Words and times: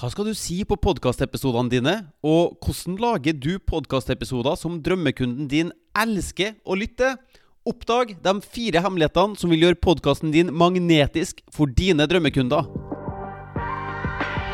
Hva 0.00 0.08
skal 0.08 0.30
du 0.30 0.32
si 0.32 0.54
på 0.64 0.78
podkastepisodene 0.80 1.68
dine? 1.68 1.92
Og 2.24 2.54
hvordan 2.64 2.94
lager 3.02 3.34
du 3.36 3.58
podkastepisoder 3.60 4.54
som 4.56 4.78
drømmekunden 4.80 5.44
din 5.44 5.74
elsker 5.92 6.54
å 6.64 6.72
lytte? 6.80 7.10
Oppdag 7.68 8.14
de 8.24 8.32
fire 8.40 8.80
hemmelighetene 8.80 9.36
som 9.36 9.52
vil 9.52 9.66
gjøre 9.66 9.76
podkasten 9.84 10.32
din 10.32 10.54
magnetisk 10.56 11.42
for 11.52 11.68
dine 11.68 12.06
drømmekunder. 12.08 12.64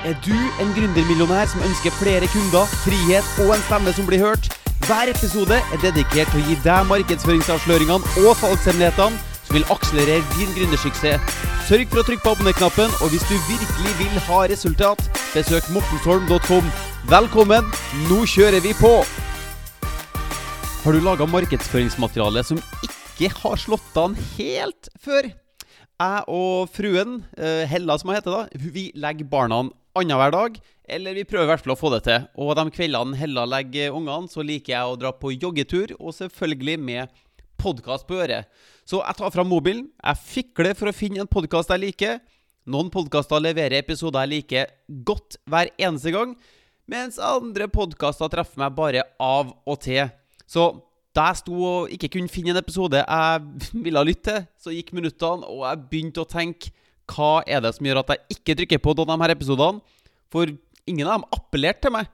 Er 0.03 0.19
du 0.27 0.35
en 0.35 0.75
gründermillionær 0.75 1.47
som 1.55 1.63
ønsker 1.63 1.95
flere 2.01 2.27
kunder, 2.35 2.67
frihet 2.83 3.39
og 3.47 3.55
en 3.55 3.65
stemme 3.69 3.95
som 3.95 4.11
blir 4.11 4.27
hørt? 4.27 4.51
Hver 4.91 5.15
episode 5.15 5.63
er 5.63 5.85
dedikert 5.85 6.35
til 6.35 6.43
å 6.43 6.47
gi 6.51 6.59
deg 6.67 6.91
markedsføringsavsløringene 6.91 8.27
og 8.27 8.35
salgshemmelighetene 8.43 9.36
som 9.47 9.57
vil 9.57 9.69
akselerere 9.73 10.25
din 10.35 10.51
gründersuksess. 10.57 11.39
Sørg 11.69 11.89
for 11.91 12.03
å 12.03 12.07
trykke 12.07 12.25
på 12.25 12.35
abonner-knappen, 12.35 12.93
og 13.03 13.13
hvis 13.13 13.25
du 13.31 13.35
virkelig 13.47 13.95
vil 14.01 14.21
ha 14.29 14.43
resultat, 14.51 15.07
besøk 15.33 15.71
mortensholm.com. 15.75 16.69
Velkommen, 17.11 17.73
nå 18.11 18.21
kjører 18.31 18.63
vi 18.65 18.75
på! 18.79 18.93
Har 20.85 20.95
du 20.95 21.03
laga 21.03 21.27
markedsføringsmateriale 21.27 22.45
som 22.47 22.61
ikke 22.87 23.33
har 23.41 23.59
slått 23.59 23.99
an 23.99 24.15
helt 24.37 24.91
før? 25.03 25.33
Jeg 25.97 26.25
og 26.29 26.69
fruen, 26.71 27.23
eh, 27.41 27.65
Hella 27.67 27.97
som 27.99 28.11
hun 28.13 28.19
heter, 28.19 28.35
da, 28.35 28.63
vi 28.71 28.91
legger 28.95 29.27
barna 29.27 29.65
annenhver 29.97 30.35
dag. 30.35 30.59
Eller 30.87 31.17
vi 31.17 31.25
prøver 31.27 31.49
i 31.49 31.51
hvert 31.51 31.65
fall 31.65 31.75
å 31.75 31.81
få 31.81 31.91
det 31.97 32.05
til. 32.07 32.27
Og 32.39 32.55
de 32.55 32.67
kveldene 32.71 33.19
Hella 33.19 33.47
legger 33.49 33.97
ungene, 33.97 34.31
så 34.31 34.45
liker 34.47 34.77
jeg 34.77 34.93
å 34.93 34.99
dra 35.01 35.11
på 35.11 35.33
joggetur, 35.35 35.97
og 35.99 36.15
selvfølgelig 36.15 36.79
med 36.79 37.09
podkast 37.59 38.07
på 38.07 38.21
øret. 38.23 38.47
Så 38.87 39.01
jeg 39.03 39.19
tar 39.19 39.33
fram 39.35 39.49
mobilen, 39.51 39.89
jeg 39.99 40.23
fikler 40.23 40.77
for 40.79 40.87
å 40.87 40.95
finne 40.95 41.25
en 41.25 41.31
podkast 41.31 41.73
jeg 41.75 41.83
liker. 41.83 42.21
Noen 42.71 42.87
podkaster 42.95 43.41
leverer 43.43 43.81
episoder 43.81 44.23
jeg 44.23 44.31
liker 44.31 44.69
godt 45.07 45.41
hver 45.51 45.73
eneste 45.75 46.13
gang, 46.15 46.37
mens 46.87 47.19
andre 47.19 47.67
podkaster 47.71 48.31
treffer 48.31 48.63
meg 48.63 48.77
bare 48.77 49.03
av 49.23 49.51
og 49.67 49.81
til. 49.83 50.07
Så 50.47 50.69
da 51.17 51.33
jeg 51.33 51.41
sto 51.41 51.57
og 51.67 51.95
ikke 51.97 52.13
kunne 52.15 52.31
finne 52.31 52.53
en 52.55 52.61
episode 52.61 53.01
jeg 53.03 53.49
ville 53.89 54.05
lytte 54.07 54.37
til, 54.37 54.47
så 54.63 54.75
gikk 54.75 54.93
minuttene, 54.95 55.51
og 55.51 55.65
jeg 55.67 55.83
begynte 55.91 56.23
å 56.23 56.31
tenke 56.31 56.71
hva 57.11 57.41
er 57.43 57.63
det 57.63 57.73
som 57.75 57.87
gjør 57.87 58.05
at 58.05 58.13
jeg 58.15 58.39
ikke 58.39 58.57
trykker 58.61 58.83
på 58.83 58.95
noen 58.95 59.15
av 59.15 59.19
de 59.19 59.27
her 59.27 59.35
episodene? 59.35 59.99
For 60.31 60.51
ingen 60.87 61.11
av 61.11 61.19
dem 61.19 61.27
appellerte 61.35 61.87
til 61.87 61.95
meg. 61.95 62.07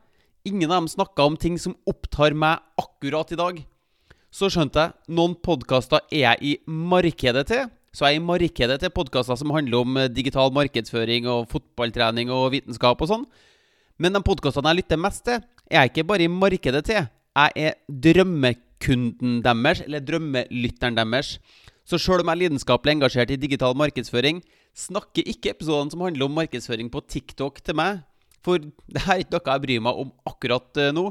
Ingen 0.48 0.70
av 0.70 0.80
dem 0.80 0.88
snakka 0.92 1.28
om 1.28 1.36
ting 1.40 1.60
som 1.60 1.76
opptar 1.88 2.32
meg 2.36 2.64
akkurat 2.80 3.32
i 3.32 3.40
dag 3.40 3.60
så 4.32 4.48
skjønte 4.48 4.80
jeg 4.80 5.14
noen 5.16 5.34
podkaster 5.44 6.00
er 6.08 6.22
jeg 6.22 6.38
i 6.40 6.52
markedet 6.66 7.44
til. 7.50 7.66
Så 7.92 8.06
jeg 8.08 8.16
er 8.16 8.22
i 8.22 8.24
markedet 8.24 8.78
til 8.80 8.92
podkaster 8.94 9.36
som 9.36 9.52
handler 9.52 9.82
om 9.84 9.98
eh, 10.00 10.08
digital 10.08 10.52
markedsføring 10.56 11.26
og 11.28 11.50
fotballtrening 11.52 12.32
og 12.32 12.54
vitenskap 12.54 13.02
og 13.04 13.10
sånn. 13.10 13.26
Men 14.00 14.16
de 14.16 14.22
podkastene 14.24 14.72
jeg 14.72 14.80
lytter 14.80 15.00
mest 15.00 15.26
til, 15.26 15.42
er 15.68 15.84
jeg 15.84 15.92
ikke 15.92 16.06
bare 16.08 16.24
i 16.24 16.32
markedet 16.32 16.80
til. 16.88 17.04
Jeg 17.36 17.52
er 17.68 17.76
drømmekunden 18.06 19.42
deres, 19.44 19.84
eller 19.84 20.00
drømmelytteren 20.08 20.96
deres. 20.96 21.36
Så 21.84 22.00
sjøl 22.00 22.24
om 22.24 22.32
jeg 22.32 22.38
er 22.38 22.42
lidenskapelig 22.46 22.96
engasjert 22.96 23.34
i 23.34 23.40
digital 23.42 23.76
markedsføring, 23.76 24.40
snakker 24.72 25.28
ikke 25.28 25.52
episodene 25.52 25.92
som 25.92 26.06
handler 26.06 26.30
om 26.30 26.36
markedsføring 26.40 26.88
på 26.92 27.04
TikTok 27.04 27.60
til 27.60 27.76
meg. 27.76 28.00
For 28.40 28.64
det 28.64 29.04
er 29.04 29.20
ikke 29.20 29.36
noe 29.36 29.52
jeg 29.52 29.64
bryr 29.66 29.84
meg 29.84 30.02
om 30.06 30.12
akkurat 30.32 30.80
eh, 30.80 30.94
nå. 30.96 31.10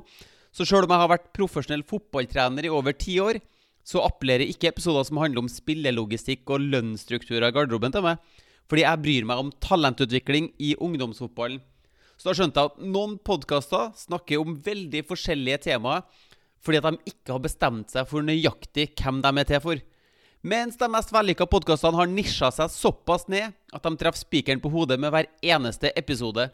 Så 0.51 0.67
sjøl 0.67 0.85
om 0.85 0.91
jeg 0.91 1.03
har 1.03 1.11
vært 1.11 1.31
profesjonell 1.35 1.83
fotballtrener 1.87 2.67
i 2.67 2.71
over 2.73 2.95
ti 2.97 3.17
år, 3.23 3.39
så 3.87 4.03
appellerer 4.05 4.49
ikke 4.51 4.69
episoder 4.69 5.07
som 5.07 5.19
handler 5.21 5.45
om 5.45 5.51
spillelogistikk 5.51 6.49
og 6.53 6.65
lønnsstrukturer 6.73 7.47
i 7.47 7.55
garderoben 7.55 7.93
til 7.95 8.05
meg. 8.05 8.19
Fordi 8.69 8.83
jeg 8.85 9.03
bryr 9.03 9.27
meg 9.27 9.41
om 9.41 9.53
talentutvikling 9.63 10.51
i 10.61 10.75
ungdomsfotballen. 10.79 11.61
Så 12.19 12.29
da 12.29 12.35
skjønte 12.37 12.61
jeg 12.61 12.69
at 12.69 12.83
noen 12.93 13.15
podkaster 13.25 13.87
snakker 13.97 14.43
om 14.43 14.59
veldig 14.61 15.01
forskjellige 15.09 15.63
temaer 15.71 16.03
fordi 16.61 16.77
at 16.77 16.85
de 16.85 17.09
ikke 17.09 17.33
har 17.33 17.41
bestemt 17.41 17.89
seg 17.89 18.05
for 18.05 18.21
nøyaktig 18.21 18.91
hvem 18.99 19.23
de 19.23 19.31
er 19.41 19.47
til 19.49 19.63
for. 19.63 19.79
Mens 20.45 20.77
de 20.77 20.89
mest 20.93 21.09
vellykka 21.13 21.47
podkastene 21.49 21.97
har 21.97 22.09
nisja 22.09 22.51
seg 22.53 22.69
såpass 22.73 23.25
ned 23.29 23.55
at 23.73 23.81
de 23.81 23.91
treffer 23.97 24.21
spikeren 24.21 24.61
på 24.61 24.69
hodet 24.73 24.99
med 25.01 25.09
hver 25.13 25.29
eneste 25.41 25.89
episode. 25.97 26.47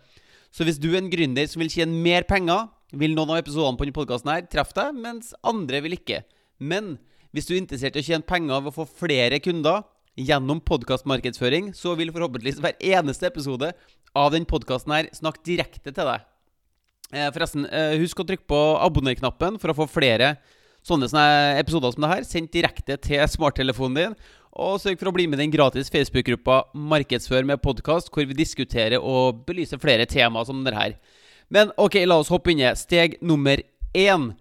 Så 0.51 0.63
hvis 0.63 0.79
du 0.79 0.89
er 0.93 1.01
en 1.01 1.11
gründer 1.11 1.47
som 1.51 1.59
vil 1.59 1.71
tjene 1.71 1.99
mer 2.03 2.23
penger, 2.27 2.69
vil 2.95 3.15
noen 3.15 3.33
av 3.33 3.41
episodene 3.41 3.77
på 3.77 3.85
denne 3.85 3.97
podkasten 3.97 4.49
treffe 4.51 4.75
deg, 4.77 4.95
mens 4.95 5.33
andre 5.43 5.81
vil 5.83 5.97
ikke. 5.97 6.21
Men 6.59 6.95
hvis 7.35 7.47
du 7.47 7.55
er 7.55 7.61
interessert 7.61 7.97
i 7.97 8.03
å 8.03 8.07
tjene 8.07 8.27
penger 8.27 8.63
ved 8.63 8.71
å 8.71 8.77
få 8.79 8.87
flere 8.87 9.39
kunder 9.43 9.83
gjennom 10.17 10.61
podkastmarkedsføring, 10.65 11.73
så 11.77 11.93
vil 11.97 12.13
forhåpentligvis 12.15 12.61
hver 12.63 12.77
eneste 12.79 13.27
episode 13.29 13.73
av 14.17 14.31
denne 14.33 14.49
podkasten 14.49 15.11
snakke 15.13 15.43
direkte 15.45 15.91
til 15.91 16.09
deg. 16.09 16.23
Eh, 17.13 17.29
forresten, 17.31 17.67
eh, 17.71 17.97
husk 18.01 18.19
å 18.19 18.27
trykke 18.27 18.47
på 18.47 18.61
abonner-knappen 18.83 19.59
for 19.59 19.71
å 19.71 19.77
få 19.77 19.87
flere 19.87 20.37
sånne, 20.83 21.07
sånne 21.07 21.59
episoder 21.59 21.93
som 21.93 22.03
det 22.03 22.09
her 22.11 22.25
sendt 22.27 22.51
direkte 22.51 22.97
til 22.99 23.19
smarttelefonen 23.27 23.95
din. 23.95 24.15
Og 24.57 24.79
sørg 24.81 24.97
for 24.97 25.11
å 25.11 25.13
bli 25.13 25.27
med 25.27 25.39
i 25.39 25.45
den 25.45 25.53
gratis 25.53 25.91
Facebook-gruppa 25.93 26.73
Markedsfør 26.73 27.45
med 27.45 27.61
podkast, 27.61 28.09
hvor 28.09 28.25
vi 28.25 28.33
diskuterer 28.33 28.97
og 28.97 29.45
belyser 29.45 29.79
flere 29.79 30.07
temaer 30.09 30.45
som 30.45 30.63
det 30.63 30.73
her. 30.73 30.95
Men 31.53 31.71
ok, 31.79 32.01
la 32.05 32.19
oss 32.19 32.31
hoppe 32.33 32.51
inn 32.51 32.63
i 32.63 32.71
steg 32.75 33.17
nummer 33.23 33.61
én. 33.95 34.31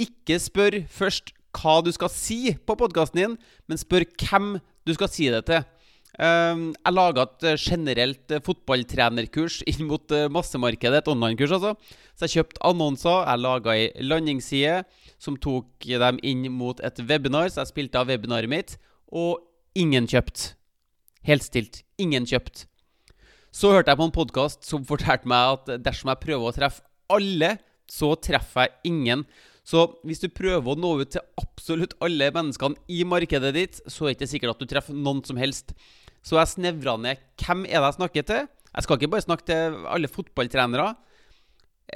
Ikke 0.00 0.38
spør 0.40 0.82
først 0.92 1.32
hva 1.56 1.78
du 1.84 1.90
skal 1.94 2.12
si 2.12 2.52
på 2.68 2.76
podkasten 2.76 3.22
din, 3.22 3.38
men 3.68 3.80
spør 3.80 4.04
hvem 4.20 4.56
du 4.86 4.92
skal 4.96 5.10
si 5.12 5.28
det 5.32 5.44
til. 5.48 5.64
Ehm, 6.16 6.70
jeg 6.72 6.96
laga 6.96 7.26
et 7.26 7.44
eh, 7.44 7.58
generelt 7.60 8.32
eh, 8.32 8.40
fotballtrenerkurs 8.44 9.58
inn 9.68 9.84
mot 9.88 10.12
eh, 10.16 10.30
massemarkedet, 10.32 11.02
et 11.02 11.10
online-kurs, 11.12 11.52
altså. 11.52 11.74
Så 12.16 12.24
jeg 12.24 12.38
kjøpte 12.38 12.62
annonser. 12.64 13.18
Jeg 13.26 13.42
laga 13.42 13.74
ei 13.76 13.90
landingsside 14.00 14.78
som 15.20 15.36
tok 15.36 15.84
dem 15.84 16.20
inn 16.24 16.46
mot 16.52 16.80
et 16.84 17.02
webinar, 17.04 17.50
så 17.52 17.62
jeg 17.62 17.74
spilte 17.74 18.00
av 18.00 18.08
webinaret 18.12 18.48
mitt, 18.52 18.78
og 19.12 19.44
ingen 19.76 20.08
kjøpt. 20.08 20.54
Helt 21.28 21.44
stilt. 21.44 21.82
Ingen 22.00 22.28
kjøpt. 22.28 22.64
Så 23.56 23.70
hørte 23.72 23.88
jeg 23.88 23.96
på 23.96 24.04
en 24.04 24.12
podkast 24.12 24.66
som 24.68 24.82
fortalte 24.84 25.28
meg 25.30 25.54
at 25.54 25.70
dersom 25.80 26.10
jeg 26.12 26.20
prøver 26.20 26.44
å 26.44 26.52
treffe 26.52 26.82
alle, 27.08 27.54
så 27.88 28.10
treffer 28.20 28.66
jeg 28.66 28.90
ingen. 28.90 29.22
Så 29.64 29.86
hvis 30.04 30.20
du 30.20 30.26
prøver 30.28 30.74
å 30.74 30.76
nå 30.76 30.90
ut 31.00 31.14
til 31.14 31.24
absolutt 31.40 31.94
alle 32.04 32.28
menneskene 32.34 32.76
i 32.92 33.00
markedet 33.08 33.54
ditt, 33.56 33.80
så 33.88 34.04
er 34.04 34.12
det 34.12 34.18
ikke 34.18 34.28
sikkert 34.34 34.52
at 34.52 34.60
du 34.60 34.68
treffer 34.74 34.98
noen 34.98 35.22
som 35.24 35.40
helst. 35.40 35.72
Så 36.20 36.36
jeg 36.36 36.52
snevra 36.52 36.98
ned 37.00 37.22
hvem 37.40 37.64
er 37.64 37.80
det 37.80 37.88
jeg 37.88 37.96
snakker 37.96 38.28
til. 38.28 38.52
Jeg 38.76 38.84
skal 38.84 39.00
ikke 39.00 39.12
bare 39.14 39.24
snakke 39.24 39.48
til 39.48 39.80
alle 39.94 40.12
fotballtrenere. 40.12 40.90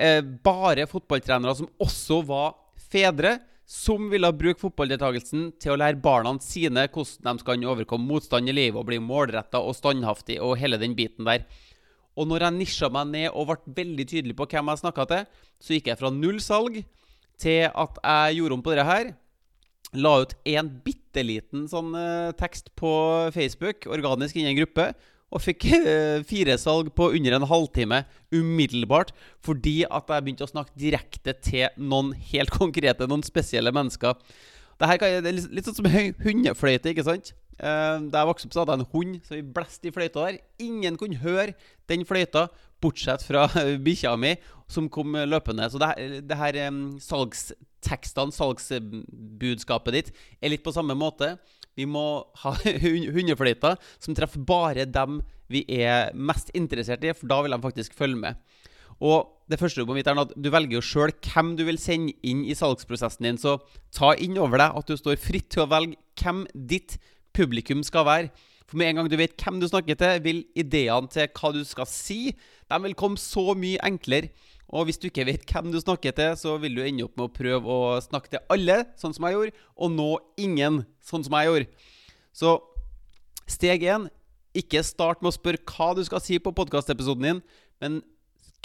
Eh, 0.00 0.22
bare 0.24 0.88
fotballtrenere 0.88 1.58
som 1.60 1.68
også 1.82 2.22
var 2.30 2.56
fedre 2.88 3.36
som 3.70 4.08
ville 4.10 4.26
bruke 4.34 4.58
fotballdeltakelsen 4.58 5.50
til 5.62 5.72
å 5.72 5.78
lære 5.78 6.00
barna 6.02 6.32
sine 6.42 6.88
hvordan 6.90 7.38
de 7.38 7.44
skal 7.44 7.66
overkomme 7.70 8.08
motstand 8.08 8.50
i 8.50 8.54
livet 8.56 8.80
og 8.80 8.88
bli 8.88 8.98
målretta 8.98 9.60
og 9.62 9.76
standhaftig 9.78 10.40
og 10.42 10.56
hele 10.58 10.80
den 10.80 10.96
biten 10.98 11.28
der. 11.28 11.44
Og 12.18 12.26
når 12.26 12.48
jeg 12.48 12.56
nisja 12.56 12.88
meg 12.90 13.12
ned 13.12 13.28
og 13.30 13.52
ble 13.52 13.74
veldig 13.76 14.06
tydelig 14.10 14.34
på 14.36 14.48
hvem 14.50 14.72
jeg 14.72 14.82
snakka 14.82 15.06
til, 15.12 15.28
så 15.62 15.76
gikk 15.76 15.92
jeg 15.92 16.00
fra 16.00 16.10
null 16.10 16.40
salg 16.42 16.80
til 17.40 17.68
at 17.70 18.00
jeg 18.02 18.40
gjorde 18.40 18.58
om 18.58 18.64
på 18.66 18.74
det 18.74 18.88
her. 18.90 19.12
La 20.02 20.16
ut 20.24 20.34
en 20.50 20.72
bitte 20.82 21.22
liten 21.26 21.68
sånn 21.70 21.94
uh, 21.94 22.34
tekst 22.38 22.74
på 22.78 22.90
Facebook, 23.34 23.86
organisk 23.86 24.38
inni 24.38 24.50
en 24.50 24.58
gruppe, 24.58 24.90
og 25.30 25.42
fikk 25.44 25.68
uh, 25.70 26.20
fire 26.26 26.56
salg 26.58 26.90
på 26.96 27.10
under 27.14 27.36
en 27.36 27.46
halvtime 27.50 28.02
umiddelbart 28.34 29.12
fordi 29.46 29.80
at 29.86 30.10
jeg 30.10 30.26
begynte 30.26 30.46
å 30.46 30.50
snakke 30.50 30.78
direkte 30.78 31.34
til 31.46 31.68
noen 31.78 32.12
helt 32.32 32.52
konkrete, 32.60 33.08
noen 33.10 33.24
spesielle 33.26 33.72
mennesker. 33.74 34.18
Dette 34.80 34.96
kan, 35.00 35.20
det 35.22 35.30
er 35.30 35.38
litt, 35.52 35.68
sånn 35.68 35.76
som 35.82 35.88
hundefløyte, 36.24 36.94
ikke 36.94 37.06
sant? 37.06 37.34
Uh, 37.60 38.08
da 38.08 38.22
jeg 38.22 38.30
vokste 38.30 38.48
opp, 38.48 38.54
så 38.56 38.62
hadde 38.62 38.74
jeg 38.74 38.80
en 38.80 38.90
hund 38.94 39.16
så 39.26 39.36
vi 39.36 39.42
blåste 39.56 39.90
i 39.90 39.94
fløyta 39.94 40.24
der. 40.24 40.40
Ingen 40.64 40.96
kunne 41.00 41.20
høre 41.20 41.52
den 41.92 42.06
fløyta, 42.08 42.46
bortsett 42.80 43.26
fra 43.26 43.44
bikkja 43.86 44.14
mi, 44.16 44.34
som 44.72 44.88
kom 44.92 45.18
løpende. 45.28 45.68
Så 45.70 45.82
det, 45.82 46.22
det 46.30 46.38
her 46.40 46.62
um, 46.70 46.82
salgstekstene, 47.04 48.34
salgsbudskapet 48.34 49.98
ditt, 49.98 50.12
er 50.40 50.54
litt 50.54 50.64
på 50.64 50.74
samme 50.74 50.96
måte. 50.96 51.34
Vi 51.78 51.86
må 51.88 52.22
ha 52.42 52.54
hundefløyter 52.84 53.78
som 53.98 54.16
treffer 54.16 54.42
bare 54.46 54.88
dem 54.88 55.20
vi 55.50 55.64
er 55.80 56.14
mest 56.14 56.52
interessert 56.54 57.02
i, 57.02 57.14
for 57.16 57.30
da 57.30 57.40
vil 57.42 57.54
de 57.54 57.62
faktisk 57.62 57.96
følge 57.98 58.20
med. 58.22 58.38
Og 59.00 59.30
det 59.50 59.58
første 59.58 59.82
må 59.88 59.96
vite 59.96 60.12
er 60.12 60.20
at 60.20 60.34
du 60.36 60.50
velger 60.52 60.76
jo 60.76 60.84
sjøl 60.84 61.12
hvem 61.24 61.54
du 61.58 61.64
vil 61.66 61.80
sende 61.80 62.12
inn 62.26 62.44
i 62.44 62.54
salgsprosessen 62.56 63.26
din. 63.26 63.40
Så 63.40 63.56
ta 63.96 64.12
inn 64.14 64.38
over 64.38 64.60
deg 64.60 64.76
at 64.78 64.90
du 64.90 64.98
står 64.98 65.18
fritt 65.20 65.48
til 65.54 65.64
å 65.64 65.70
velge 65.72 65.98
hvem 66.20 66.44
ditt 66.54 66.98
publikum 67.36 67.82
skal 67.86 68.06
være. 68.06 68.30
For 68.70 68.78
med 68.78 68.92
en 68.92 69.00
gang 69.00 69.10
du 69.10 69.16
vet 69.18 69.34
hvem 69.40 69.58
du 69.58 69.66
snakker 69.66 69.98
til, 69.98 70.20
vil 70.22 70.44
ideene 70.54 71.10
til 71.10 71.26
hva 71.34 71.50
du 71.56 71.64
skal 71.66 71.88
si, 71.90 72.36
de 72.70 72.78
vil 72.84 72.94
komme 72.98 73.18
så 73.18 73.50
mye 73.58 73.80
enklere. 73.88 74.30
Og 74.70 74.86
hvis 74.86 75.00
du 75.02 75.08
ikke 75.08 75.26
vet 75.26 75.44
hvem 75.50 75.72
du 75.72 75.80
snakker 75.82 76.14
til, 76.14 76.36
så 76.38 76.54
vil 76.62 76.76
du 76.78 76.84
ende 76.84 77.06
opp 77.06 77.16
med 77.18 77.26
å 77.26 77.34
prøve 77.34 77.74
å 77.74 77.98
snakke 78.04 78.30
til 78.34 78.44
alle, 78.54 78.84
sånn 79.00 79.14
som 79.16 79.26
jeg 79.26 79.36
gjorde, 79.36 79.64
og 79.74 79.92
nå 79.96 80.10
ingen, 80.38 80.84
sånn 81.02 81.26
som 81.26 81.34
jeg 81.38 81.50
gjorde. 81.50 81.88
Så 82.30 82.54
steg 83.50 83.82
én 83.82 84.06
ikke 84.56 84.82
start 84.86 85.22
med 85.22 85.32
å 85.32 85.36
spørre 85.36 85.62
hva 85.66 85.92
du 85.98 86.04
skal 86.06 86.22
si 86.22 86.38
på 86.42 86.54
podkastepisoden 86.54 87.26
din, 87.26 87.44
men 87.82 88.00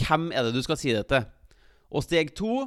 hvem 0.02 0.30
er 0.36 0.46
det 0.46 0.56
du 0.56 0.62
skal 0.66 0.78
si 0.78 0.94
det 0.94 1.08
til? 1.10 1.26
Og 1.90 2.06
steg 2.06 2.36
to 2.38 2.66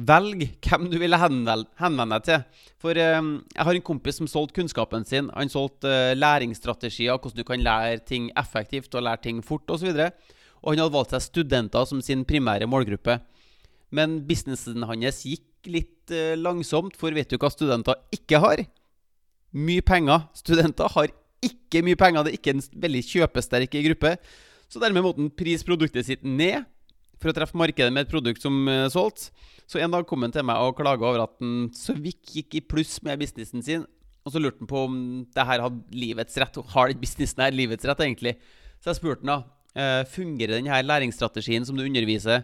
Velg 0.00 0.44
hvem 0.62 0.84
du 0.86 0.94
vil 1.02 1.16
henvende 1.18 2.06
deg 2.14 2.26
til. 2.28 2.66
For 2.80 2.94
eh, 2.94 3.16
jeg 3.18 3.66
har 3.66 3.74
en 3.74 3.84
kompis 3.84 4.20
som 4.20 4.28
solgte 4.30 4.60
kunnskapen 4.60 5.02
sin. 5.04 5.32
Han 5.34 5.50
solgte 5.50 5.90
eh, 5.90 6.14
læringsstrategier, 6.14 7.18
hvordan 7.18 7.40
du 7.42 7.46
kan 7.48 7.64
lære 7.64 8.04
ting 8.06 8.28
effektivt 8.38 8.94
og 8.94 9.02
lære 9.08 9.24
ting 9.26 9.40
fort 9.44 9.66
osv. 9.74 9.90
Og, 9.90 9.98
så 9.98 10.39
og 10.60 10.72
han 10.72 10.82
hadde 10.82 10.94
valgt 10.94 11.14
seg 11.14 11.24
studenter 11.24 11.86
som 11.88 12.02
sin 12.04 12.24
primære 12.28 12.68
målgruppe. 12.70 13.18
Men 13.94 14.20
businessen 14.28 14.84
hans 14.86 15.24
gikk 15.26 15.70
litt 15.70 16.12
eh, 16.14 16.36
langsomt, 16.38 16.96
for 16.98 17.14
vet 17.16 17.30
du 17.30 17.38
hva 17.40 17.50
studenter 17.52 17.98
ikke 18.14 18.40
har? 18.42 18.62
Mye 19.56 19.82
penger. 19.84 20.28
Studenter 20.38 20.90
har 20.94 21.10
ikke 21.44 21.82
mye 21.86 21.98
penger. 21.98 22.24
Det 22.24 22.32
er 22.32 22.38
ikke 22.38 22.54
en 22.54 22.66
veldig 22.84 23.02
kjøpesterk 23.08 23.78
gruppe. 23.88 24.14
Så 24.70 24.82
dermed 24.82 25.02
måtte 25.02 25.24
han 25.24 25.32
prise 25.34 25.66
produktet 25.66 26.06
sitt 26.06 26.22
ned 26.22 26.68
for 27.20 27.32
å 27.32 27.36
treffe 27.36 27.58
markedet 27.58 27.92
med 27.92 28.06
et 28.06 28.12
produkt 28.12 28.42
som 28.44 28.62
uh, 28.70 28.86
solgte. 28.92 29.32
Så 29.68 29.80
en 29.82 29.92
dag 29.92 30.06
kom 30.08 30.24
han 30.24 30.32
til 30.34 30.46
meg 30.46 30.62
og 30.62 30.78
klaga 30.78 31.06
over 31.06 31.24
at 31.26 31.34
han 31.42 31.68
så 31.76 31.94
vidt 31.98 32.32
gikk 32.34 32.56
i 32.58 32.64
pluss 32.64 32.96
med 33.06 33.20
businessen 33.20 33.64
sin. 33.66 33.84
Og 34.26 34.34
så 34.34 34.42
lurte 34.42 34.62
han 34.62 34.70
på 34.70 34.84
om 34.86 34.96
det 35.34 35.46
her 35.46 35.62
hadde 35.64 35.96
livets 35.96 36.38
rett. 36.40 36.58
Har 36.74 36.90
den 36.90 37.02
businessen 37.02 37.42
her 37.44 37.54
livets 37.54 37.86
rett, 37.88 38.02
egentlig? 38.04 38.36
Så 38.80 38.92
jeg 38.92 39.00
spurte 39.00 39.24
han 39.24 39.32
da 39.34 39.38
fungerer 40.10 40.58
denne 40.58 40.82
læringsstrategien 40.82 41.66
som 41.66 41.76
du 41.78 41.84
underviser, 41.84 42.42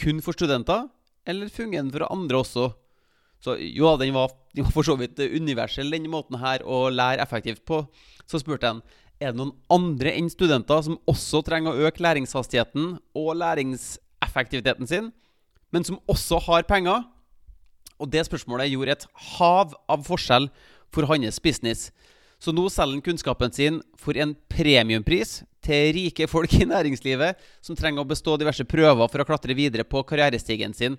kun 0.00 0.20
for 0.24 0.36
studenter, 0.36 0.88
eller 1.26 1.48
fungerer 1.52 1.86
den 1.86 1.92
for 1.94 2.08
andre 2.12 2.40
også? 2.42 2.70
Så 3.42 3.56
jo 3.58 3.90
den 3.98 4.14
var, 4.14 4.30
den 4.54 4.64
var 4.64 4.74
for 4.74 4.86
så 4.86 4.94
vidt 4.98 5.18
universell, 5.18 5.90
den 5.90 6.10
måten 6.10 6.38
her 6.38 6.62
å 6.62 6.86
lære 6.92 7.24
effektivt 7.24 7.64
på. 7.66 7.80
Så 8.30 8.38
spurte 8.38 8.68
jeg 8.68 8.82
er 9.22 9.32
det 9.32 9.38
noen 9.38 9.54
andre 9.70 10.12
enn 10.18 10.30
studenter 10.30 10.82
som 10.82 10.98
også 11.10 11.42
trenger 11.46 11.74
å 11.74 11.88
øke 11.88 12.02
læringshastigheten 12.02 12.96
og 13.18 13.30
læringseffektiviteten 13.38 14.88
sin, 14.90 15.10
men 15.72 15.86
som 15.86 16.00
også 16.10 16.40
har 16.48 16.66
penger? 16.68 17.04
Og 18.02 18.10
det 18.10 18.24
spørsmålet 18.26 18.72
gjorde 18.72 18.96
et 18.96 19.06
hav 19.38 19.76
av 19.90 20.06
forskjell 20.06 20.48
for 20.92 21.06
hans 21.10 21.38
business. 21.42 21.90
Så 22.42 22.50
nå 22.54 22.66
selger 22.70 22.98
han 22.98 23.04
kunnskapen 23.06 23.54
sin 23.54 23.78
for 23.98 24.18
en 24.18 24.34
premiumpris 24.50 25.40
til 25.62 25.92
rike 25.96 26.28
folk 26.30 26.54
i 26.58 26.68
næringslivet 26.68 27.40
som 27.64 27.78
trenger 27.78 28.02
å 28.02 28.08
bestå 28.08 28.36
diverse 28.40 28.66
prøver 28.68 29.10
for 29.10 29.22
å 29.22 29.28
klatre 29.28 29.56
videre 29.58 29.86
på 29.86 30.02
karrierestigen 30.08 30.74
sin. 30.76 30.98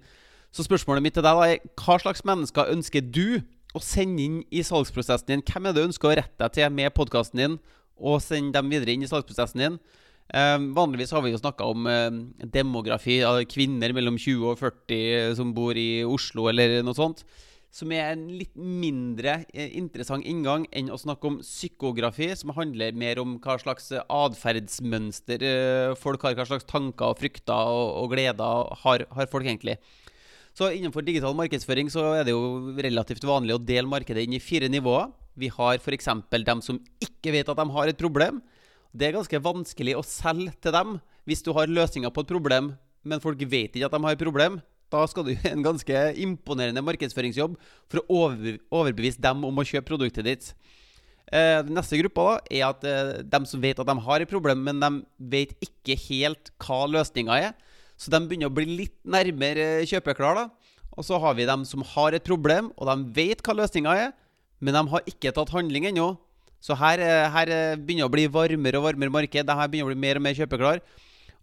Så 0.54 0.66
spørsmålet 0.68 1.04
mitt 1.04 1.18
til 1.18 1.26
deg 1.26 1.40
da 1.40 1.50
er 1.50 1.64
hva 1.82 1.98
slags 2.02 2.24
mennesker 2.28 2.72
ønsker 2.74 3.04
du 3.04 3.42
å 3.74 3.82
sende 3.82 4.22
inn 4.22 4.42
i 4.54 4.62
salgsprosessen 4.66 5.32
din? 5.32 5.46
Hvem 5.46 5.66
er 5.66 5.74
det 5.74 5.82
du 5.82 5.88
ønsker 5.90 6.12
å 6.12 6.18
rette 6.20 6.44
deg 6.44 6.58
til 6.60 6.76
med 6.76 6.94
podkasten 6.94 7.42
din, 7.42 7.56
og 8.04 8.22
sende 8.24 8.56
dem 8.58 8.72
videre 8.72 8.94
inn 8.96 9.06
i 9.06 9.10
salgsprosessen 9.10 9.64
din. 9.64 9.80
Eh, 10.34 10.58
vanligvis 10.76 11.12
har 11.14 11.24
vi 11.24 11.34
jo 11.34 11.42
snakka 11.42 11.68
om 11.70 11.88
eh, 11.90 12.20
demografi 12.54 13.20
av 13.28 13.42
kvinner 13.50 13.94
mellom 13.96 14.18
20 14.18 14.54
og 14.54 14.62
40 14.62 15.36
som 15.40 15.54
bor 15.56 15.78
i 15.78 16.04
Oslo, 16.08 16.48
eller 16.52 16.82
noe 16.86 16.98
sånt. 16.98 17.26
Som 17.74 17.90
er 17.96 18.12
en 18.12 18.28
litt 18.30 18.54
mindre 18.54 19.40
eh, 19.50 19.72
interessant 19.80 20.26
inngang 20.30 20.68
enn 20.70 20.92
å 20.94 21.00
snakke 21.02 21.26
om 21.26 21.40
psykografi, 21.42 22.28
som 22.38 22.54
handler 22.54 22.94
mer 22.94 23.18
om 23.24 23.40
hva 23.42 23.56
slags 23.58 23.90
atferdsmønster 23.98 25.46
eh, 25.48 25.96
folk 25.98 26.22
har, 26.28 26.38
hva 26.38 26.46
slags 26.46 26.68
tanker 26.70 27.16
og 27.16 27.18
frykter 27.24 27.74
og, 27.74 27.88
og 28.04 28.14
gleder 28.14 28.76
har, 28.84 29.08
har 29.18 29.32
folk 29.32 29.50
egentlig. 29.50 29.80
Så 30.54 30.70
innenfor 30.70 31.02
digital 31.02 31.34
markedsføring 31.34 31.90
så 31.90 32.12
er 32.20 32.28
det 32.28 32.36
jo 32.36 32.76
relativt 32.78 33.26
vanlig 33.26 33.56
å 33.56 33.62
dele 33.62 33.90
markedet 33.90 34.28
inn 34.28 34.36
i 34.38 34.44
fire 34.44 34.70
nivåer. 34.70 35.10
Vi 35.34 35.50
har 35.50 35.80
f.eks. 35.82 36.12
dem 36.30 36.62
som 36.62 36.78
ikke 37.02 37.34
vet 37.34 37.50
at 37.50 37.58
de 37.58 37.66
har 37.74 37.90
et 37.90 37.98
problem. 37.98 38.38
Det 38.94 39.08
er 39.08 39.16
ganske 39.18 39.42
vanskelig 39.42 39.98
å 39.98 40.06
selge 40.06 40.54
til 40.62 40.76
dem 40.76 41.00
hvis 41.26 41.42
du 41.42 41.50
har 41.58 41.72
løsninger 41.72 42.14
på 42.14 42.22
et 42.22 42.30
problem, 42.30 42.76
men 43.02 43.24
folk 43.24 43.42
vet 43.50 43.74
ikke 43.74 43.90
at 43.90 43.98
de 43.98 44.04
har 44.06 44.14
et 44.14 44.22
problem. 44.22 44.62
Da 44.94 45.02
skal 45.10 45.26
du 45.26 45.34
gjøre 45.34 45.56
en 45.56 45.66
ganske 45.66 46.02
imponerende 46.22 46.84
markedsføringsjobb 46.86 47.58
for 47.90 48.04
å 48.06 48.28
overbevise 48.30 49.22
dem 49.22 49.42
om 49.48 49.58
å 49.60 49.66
kjøpe 49.66 49.90
produktet 49.90 50.28
ditt. 50.28 50.50
Eh, 51.34 51.64
den 51.66 51.74
neste 51.74 51.98
gruppa 51.98 52.26
da, 52.28 52.34
er 52.54 52.66
at 52.68 52.84
de 52.84 53.24
dem 53.26 53.48
som 53.50 53.62
vet 53.64 53.80
at 53.82 53.90
de 53.90 53.96
har 54.06 54.22
et 54.22 54.30
problem, 54.30 54.62
men 54.68 54.82
de 54.84 54.92
vet 55.34 55.56
ikke 55.66 55.98
helt 56.06 56.52
hva 56.62 56.84
løsninga 56.92 57.40
er. 57.50 57.56
Så 57.98 58.14
de 58.14 58.22
begynner 58.22 58.52
å 58.52 58.54
bli 58.54 58.68
litt 58.70 58.98
nærmere 59.06 59.86
kjøpeklar. 59.90 60.38
da. 60.38 60.50
Og 60.94 61.08
så 61.08 61.18
har 61.18 61.34
vi 61.34 61.50
dem 61.50 61.66
som 61.66 61.82
har 61.96 62.14
et 62.14 62.26
problem, 62.26 62.70
og 62.78 62.86
de 62.90 63.14
vet 63.16 63.42
hva 63.42 63.56
løsninga 63.58 63.96
er, 63.98 64.12
men 64.62 64.78
de 64.78 64.84
har 64.94 65.10
ikke 65.10 65.34
tatt 65.34 65.54
handling 65.56 65.90
ennå. 65.90 66.14
Så 66.64 66.78
her, 66.78 67.02
eh, 67.02 67.30
her 67.34 67.50
eh, 67.50 67.76
begynner 67.76 68.08
å 68.08 68.14
bli 68.14 68.28
varmere 68.28 68.78
og 68.78 68.86
varmere 68.86 69.12
marked. 69.12 69.42
Dette 69.42 69.70
begynner 69.72 69.90
å 69.90 69.94
bli 69.94 70.04
mer 70.06 70.20
og 70.20 70.24
mer 70.24 70.38
kjøpeklar. 70.38 70.84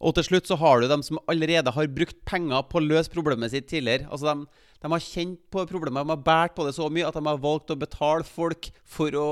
Og 0.00 0.14
til 0.17 0.25
slutt 0.25 0.49
så 0.49 0.56
har 0.56 0.81
du 0.81 0.88
dem 0.88 1.02
som 1.05 1.20
allerede 1.29 1.73
har 1.75 1.93
brukt 1.93 2.17
penger 2.29 2.64
på 2.70 2.81
å 2.81 2.85
løse 2.85 3.12
problemet 3.12 3.52
sitt 3.52 3.69
tidligere. 3.69 4.08
Altså 4.08 4.31
de, 4.32 4.47
de 4.81 4.93
har 4.94 5.05
kjent 5.05 5.41
på 5.52 5.67
problemet, 5.69 6.00
de 6.00 6.14
har 6.14 6.23
båret 6.25 6.56
på 6.56 6.64
det 6.64 6.73
så 6.79 6.88
mye 6.88 7.05
at 7.08 7.19
de 7.19 7.25
har 7.26 7.43
valgt 7.43 7.73
å 7.75 7.79
betale 7.81 8.25
folk 8.25 8.70
for 8.88 9.17
å 9.20 9.29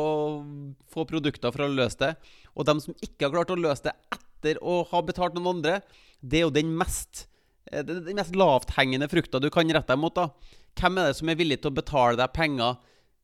få 0.92 1.06
produkter 1.08 1.54
for 1.54 1.64
å 1.64 1.72
løse 1.72 2.00
det. 2.02 2.12
Og 2.52 2.68
dem 2.68 2.82
som 2.84 2.96
ikke 3.00 3.26
har 3.26 3.34
klart 3.38 3.54
å 3.54 3.58
løse 3.60 3.88
det 3.88 3.96
etter 4.12 4.60
å 4.60 4.82
ha 4.90 5.02
betalt 5.04 5.38
noen 5.38 5.54
andre, 5.56 5.80
det 6.20 6.42
er 6.42 6.46
jo 6.46 6.54
den 6.54 6.74
mest, 6.76 7.26
eh, 7.72 7.82
den 7.86 8.18
mest 8.18 8.36
lavthengende 8.36 9.08
frukta 9.08 9.40
du 9.40 9.48
kan 9.54 9.72
rette 9.72 9.88
deg 9.88 10.02
mot. 10.04 10.14
da. 10.14 10.28
Hvem 10.76 10.98
er 10.98 11.08
det 11.08 11.16
som 11.16 11.32
er 11.32 11.40
villig 11.40 11.62
til 11.62 11.72
å 11.72 11.78
betale 11.80 12.20
deg 12.20 12.34
penger 12.36 12.76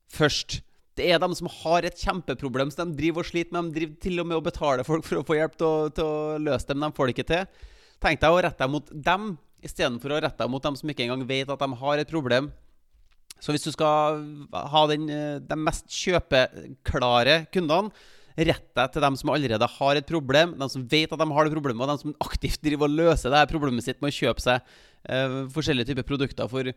først? 0.09 0.63
Det 0.95 1.07
er 1.11 1.21
dem 1.23 1.35
som 1.35 1.51
har 1.51 1.87
et 1.87 1.99
kjempeproblem 1.99 2.71
som 2.71 2.91
de 2.91 2.99
driver 2.99 3.25
og 3.25 3.29
sliter 3.29 3.55
med. 3.57 3.71
De 3.73 3.81
driver 3.81 4.01
til 4.05 4.23
og 4.23 4.29
med 4.31 4.39
å 4.39 4.45
betale 4.45 4.87
folk 4.87 5.07
for 5.07 5.21
å 5.21 5.27
få 5.27 5.39
hjelp 5.41 5.57
til 5.59 5.67
å, 5.67 5.89
til 5.95 6.07
å 6.07 6.43
løse 6.43 6.71
dem. 6.71 6.85
De 6.85 6.97
får 6.97 7.11
det 7.11 7.17
ikke 7.17 7.31
til. 7.33 7.71
Tenk 8.05 8.23
deg 8.23 8.35
å 8.35 8.43
rette 8.47 8.63
deg 8.63 8.73
mot 8.75 8.93
dem 9.11 9.33
istedenfor 9.65 10.13
å 10.13 10.21
rette 10.21 10.43
deg 10.43 10.53
mot 10.53 10.63
dem 10.63 10.77
som 10.77 10.91
ikke 10.93 11.07
engang 11.07 11.25
vet 11.27 11.51
at 11.51 11.63
de 11.65 11.81
har 11.81 12.03
et 12.03 12.11
problem. 12.11 12.51
Så 13.43 13.55
hvis 13.55 13.65
du 13.67 13.73
skal 13.75 14.21
ha 14.55 14.83
den, 14.89 15.09
eh, 15.11 15.39
de 15.43 15.57
mest 15.59 15.89
kjøpeklare 15.91 17.47
kundene, 17.53 17.91
Rett 18.35 18.67
deg 18.75 18.91
til 18.91 19.05
dem 19.05 19.15
som 19.15 19.31
allerede 19.31 19.67
har 19.77 19.95
et 19.95 20.09
problem, 20.09 20.57
de 20.59 20.67
som 20.67 20.83
vet 20.91 21.13
at 21.13 21.21
de 21.21 21.27
har 21.37 21.47
det 21.47 21.55
problemet, 21.55 21.85
og 21.87 21.93
de 21.93 22.03
som 22.03 22.15
aktivt 22.27 22.65
driver 22.67 22.89
og 22.89 22.97
løser 22.99 23.31
det 23.31 23.39
her 23.39 23.47
problemet 23.53 23.87
sitt 23.87 24.01
med 24.03 24.11
å 24.11 24.17
kjøpe 24.17 24.43
seg 24.43 24.73
uh, 25.07 25.45
forskjellige 25.55 25.93
typer 25.93 26.09
produkter. 26.09 26.51
For 26.51 26.73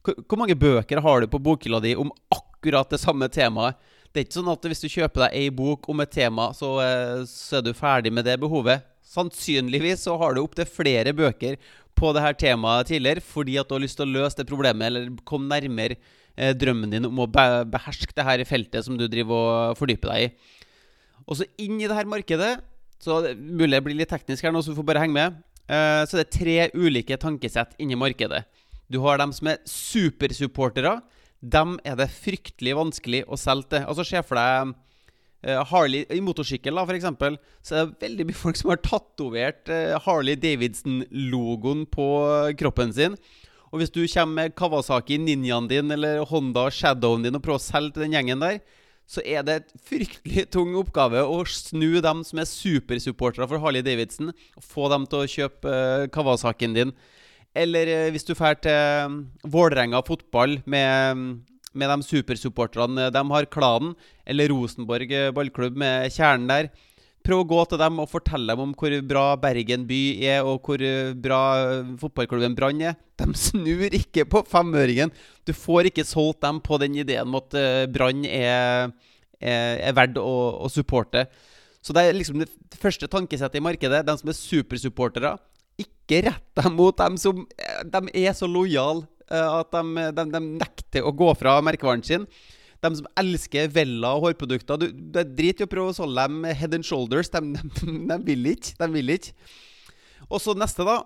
hvor 0.00 0.40
mange 0.40 0.56
bøker 0.56 1.02
har 1.04 1.20
du 1.20 1.28
på 1.28 1.42
bokhylla 1.44 1.82
di 1.84 1.92
om 2.00 2.12
akkurat 2.32 2.53
det 2.72 3.00
samme 3.02 3.28
temaet? 3.28 3.76
Det 4.14 4.20
er 4.20 4.26
ikke 4.28 4.38
sånn 4.38 4.52
at 4.52 4.66
hvis 4.70 4.80
du 4.84 4.88
kjøper 4.88 5.24
deg 5.24 5.34
ei 5.34 5.50
bok 5.50 5.88
om 5.90 6.00
et 6.00 6.10
tema, 6.14 6.52
så, 6.54 6.76
uh, 6.78 7.24
så 7.26 7.58
er 7.58 7.64
du 7.66 7.72
ferdig 7.74 8.12
med 8.14 8.24
det 8.24 8.36
behovet. 8.38 8.84
Sannsynligvis 9.02 10.04
så 10.06 10.14
har 10.16 10.34
du 10.34 10.42
opptil 10.42 10.68
flere 10.70 11.12
bøker 11.12 11.58
på 11.94 12.12
det 12.14 12.22
her 12.22 12.36
temaet 12.38 12.90
tidligere 12.90 13.22
fordi 13.22 13.56
at 13.60 13.68
du 13.68 13.74
har 13.76 13.82
lyst 13.82 13.98
til 13.98 14.06
å 14.06 14.14
løse 14.14 14.38
det 14.38 14.46
problemet, 14.48 14.86
eller 14.86 15.10
komme 15.26 15.50
nærmere 15.50 15.98
eh, 16.36 16.54
drømmen 16.54 16.94
din 16.94 17.08
om 17.08 17.24
å 17.24 17.28
beherske 17.30 18.14
det 18.14 18.26
her 18.26 18.44
feltet 18.48 18.86
som 18.86 18.98
du 18.98 19.06
driver 19.10 19.34
og 19.34 19.78
fordyper 19.78 20.14
deg 20.14 20.26
i. 20.26 20.62
Og 21.26 21.38
så 21.40 21.48
inn 21.58 21.78
i 21.80 21.88
det 21.88 21.96
her 21.96 22.04
markedet 22.04 22.58
Så 23.00 23.16
mulig 23.34 23.78
jeg 23.78 23.84
blir 23.86 23.96
litt 23.96 24.10
teknisk 24.12 24.44
her 24.44 24.52
nå, 24.52 24.60
så 24.62 24.72
du 24.72 24.78
får 24.78 24.86
bare 24.88 25.00
henge 25.02 25.16
med. 25.16 25.38
Eh, 25.68 26.02
så 26.08 26.16
det 26.16 26.24
er 26.24 26.36
tre 26.38 26.56
ulike 26.72 27.18
tankesett 27.20 27.74
inni 27.82 27.98
markedet. 27.98 28.44
Du 28.88 29.00
har 29.04 29.18
dem 29.20 29.32
som 29.34 29.50
er 29.50 29.60
supersupportere. 29.68 30.98
Dem 31.44 31.76
er 31.84 31.98
det 32.00 32.12
fryktelig 32.14 32.74
vanskelig 32.78 33.22
å 33.28 33.38
selge 33.40 33.74
til. 33.74 33.86
Altså 33.90 34.06
Se 34.08 34.22
for 34.24 34.40
deg 34.40 34.72
uh, 34.72 35.62
Harley 35.68 36.06
i 36.08 36.22
motorsykkel, 36.24 36.76
da, 36.76 36.86
f.eks. 36.88 37.40
Så 37.64 37.76
er 37.76 37.88
det 37.88 38.06
veldig 38.06 38.28
mye 38.30 38.38
folk 38.38 38.60
som 38.60 38.72
har 38.72 38.80
tatovert 38.84 39.68
uh, 39.72 39.98
Harley 40.06 40.40
Davidson-logoen 40.40 41.84
på 41.92 42.06
kroppen 42.60 42.94
sin. 42.96 43.18
Og 43.74 43.80
hvis 43.82 43.90
du 43.90 44.04
kommer 44.06 44.38
med 44.38 44.54
Kawasaki 44.54 45.18
Ninjaen 45.18 45.66
din 45.66 45.90
eller 45.90 46.22
Honda 46.30 46.68
Shadowen 46.70 47.24
din 47.26 47.34
og 47.34 47.42
prøver 47.42 47.58
å 47.58 47.64
selge 47.64 47.96
til 47.96 48.04
den 48.06 48.14
gjengen 48.14 48.44
der, 48.44 48.60
så 49.04 49.20
er 49.26 49.42
det 49.44 49.56
et 49.58 49.72
fryktelig 49.84 50.46
tung 50.54 50.76
oppgave 50.80 51.24
å 51.26 51.42
snu 51.50 51.98
dem 52.04 52.22
som 52.24 52.40
er 52.40 52.48
supersupportere 52.48 53.48
for 53.50 53.60
Harley 53.60 53.84
Davidson, 53.84 54.30
og 54.30 54.64
få 54.64 54.88
dem 54.92 55.08
til 55.10 55.24
å 55.24 55.32
kjøpe 55.34 55.74
uh, 55.74 56.06
Kawasakien 56.14 56.76
din. 56.76 56.94
Eller 57.54 57.90
uh, 57.90 58.12
hvis 58.14 58.26
du 58.26 58.34
drar 58.34 58.58
til 58.58 59.06
um, 59.06 59.20
Vålerenga 59.46 60.02
fotball 60.06 60.58
med, 60.66 61.20
med 61.72 61.92
de 61.92 62.08
supersupporterne 62.08 63.10
de 63.14 63.22
har, 63.30 63.46
klanen, 63.52 63.94
eller 64.26 64.50
Rosenborg 64.50 65.14
ballklubb 65.36 65.78
med 65.78 66.10
kjernen 66.14 66.50
der. 66.50 66.68
Prøv 67.24 67.40
å 67.40 67.46
gå 67.48 67.60
til 67.70 67.80
dem 67.80 68.02
og 68.02 68.10
fortelle 68.10 68.52
dem 68.52 68.66
om 68.66 68.74
hvor 68.76 68.92
bra 69.08 69.24
Bergen 69.40 69.86
by 69.88 70.00
er, 70.28 70.42
og 70.44 70.66
hvor 70.66 70.82
bra 71.16 71.40
fotballklubben 72.02 72.56
Brann 72.58 72.82
er. 72.84 72.98
De 73.16 73.30
snur 73.46 73.86
ikke 73.96 74.26
på 74.28 74.42
femøringen. 74.50 75.14
Du 75.48 75.54
får 75.56 75.88
ikke 75.88 76.04
solgt 76.04 76.42
dem 76.44 76.60
på 76.60 76.76
den 76.82 76.98
ideen 77.00 77.30
om 77.30 77.38
at 77.40 77.56
Brann 77.94 78.26
er, 78.28 78.92
er, 79.40 79.80
er 79.88 79.96
verdt 79.96 80.20
å, 80.20 80.36
å, 80.66 80.68
supporte. 80.68 81.24
Så 81.84 81.96
det 81.96 82.04
er 82.04 82.16
liksom 82.16 82.40
det 82.40 82.50
første 82.80 83.08
tankesettet 83.08 83.60
i 83.60 83.64
markedet. 83.64 84.04
De 84.04 84.16
som 84.20 84.28
er 84.28 84.36
supersupportere. 84.36 85.34
Ikke 85.80 86.24
rett 86.28 86.60
dem 86.60 86.76
mot 86.80 86.96
dem 86.98 87.16
som 87.20 87.46
De 87.90 88.02
er 88.20 88.36
så 88.36 88.48
lojale 88.50 89.06
uh, 89.32 89.60
at 89.60 89.72
de, 89.74 90.10
de, 90.14 90.26
de 90.36 90.42
nekter 90.58 91.06
å 91.06 91.14
gå 91.14 91.30
fra 91.38 91.58
merkevaren 91.64 92.04
sin 92.06 92.28
de 92.84 92.98
som 92.98 93.08
elsker 93.20 93.70
Vella 93.72 94.10
og 94.16 94.26
hårprodukter 94.28 94.80
du, 94.80 94.90
Det 94.92 95.22
er 95.22 95.34
drit 95.38 95.62
i 95.62 95.66
å 95.66 95.70
prøve 95.70 95.92
å 95.92 95.96
solge 95.96 96.26
dem 96.28 96.44
head 96.52 96.76
and 96.76 96.86
shoulders. 96.86 97.30
De, 97.32 97.40
de, 97.54 97.96
de, 98.10 98.18
vil 98.26 98.52
ikke. 98.52 98.76
De 98.80 98.88
vil 98.92 99.14
ikke. 99.16 99.34
Og 100.28 100.40
så 100.42 100.54
neste, 100.58 100.86
da. 100.86 101.00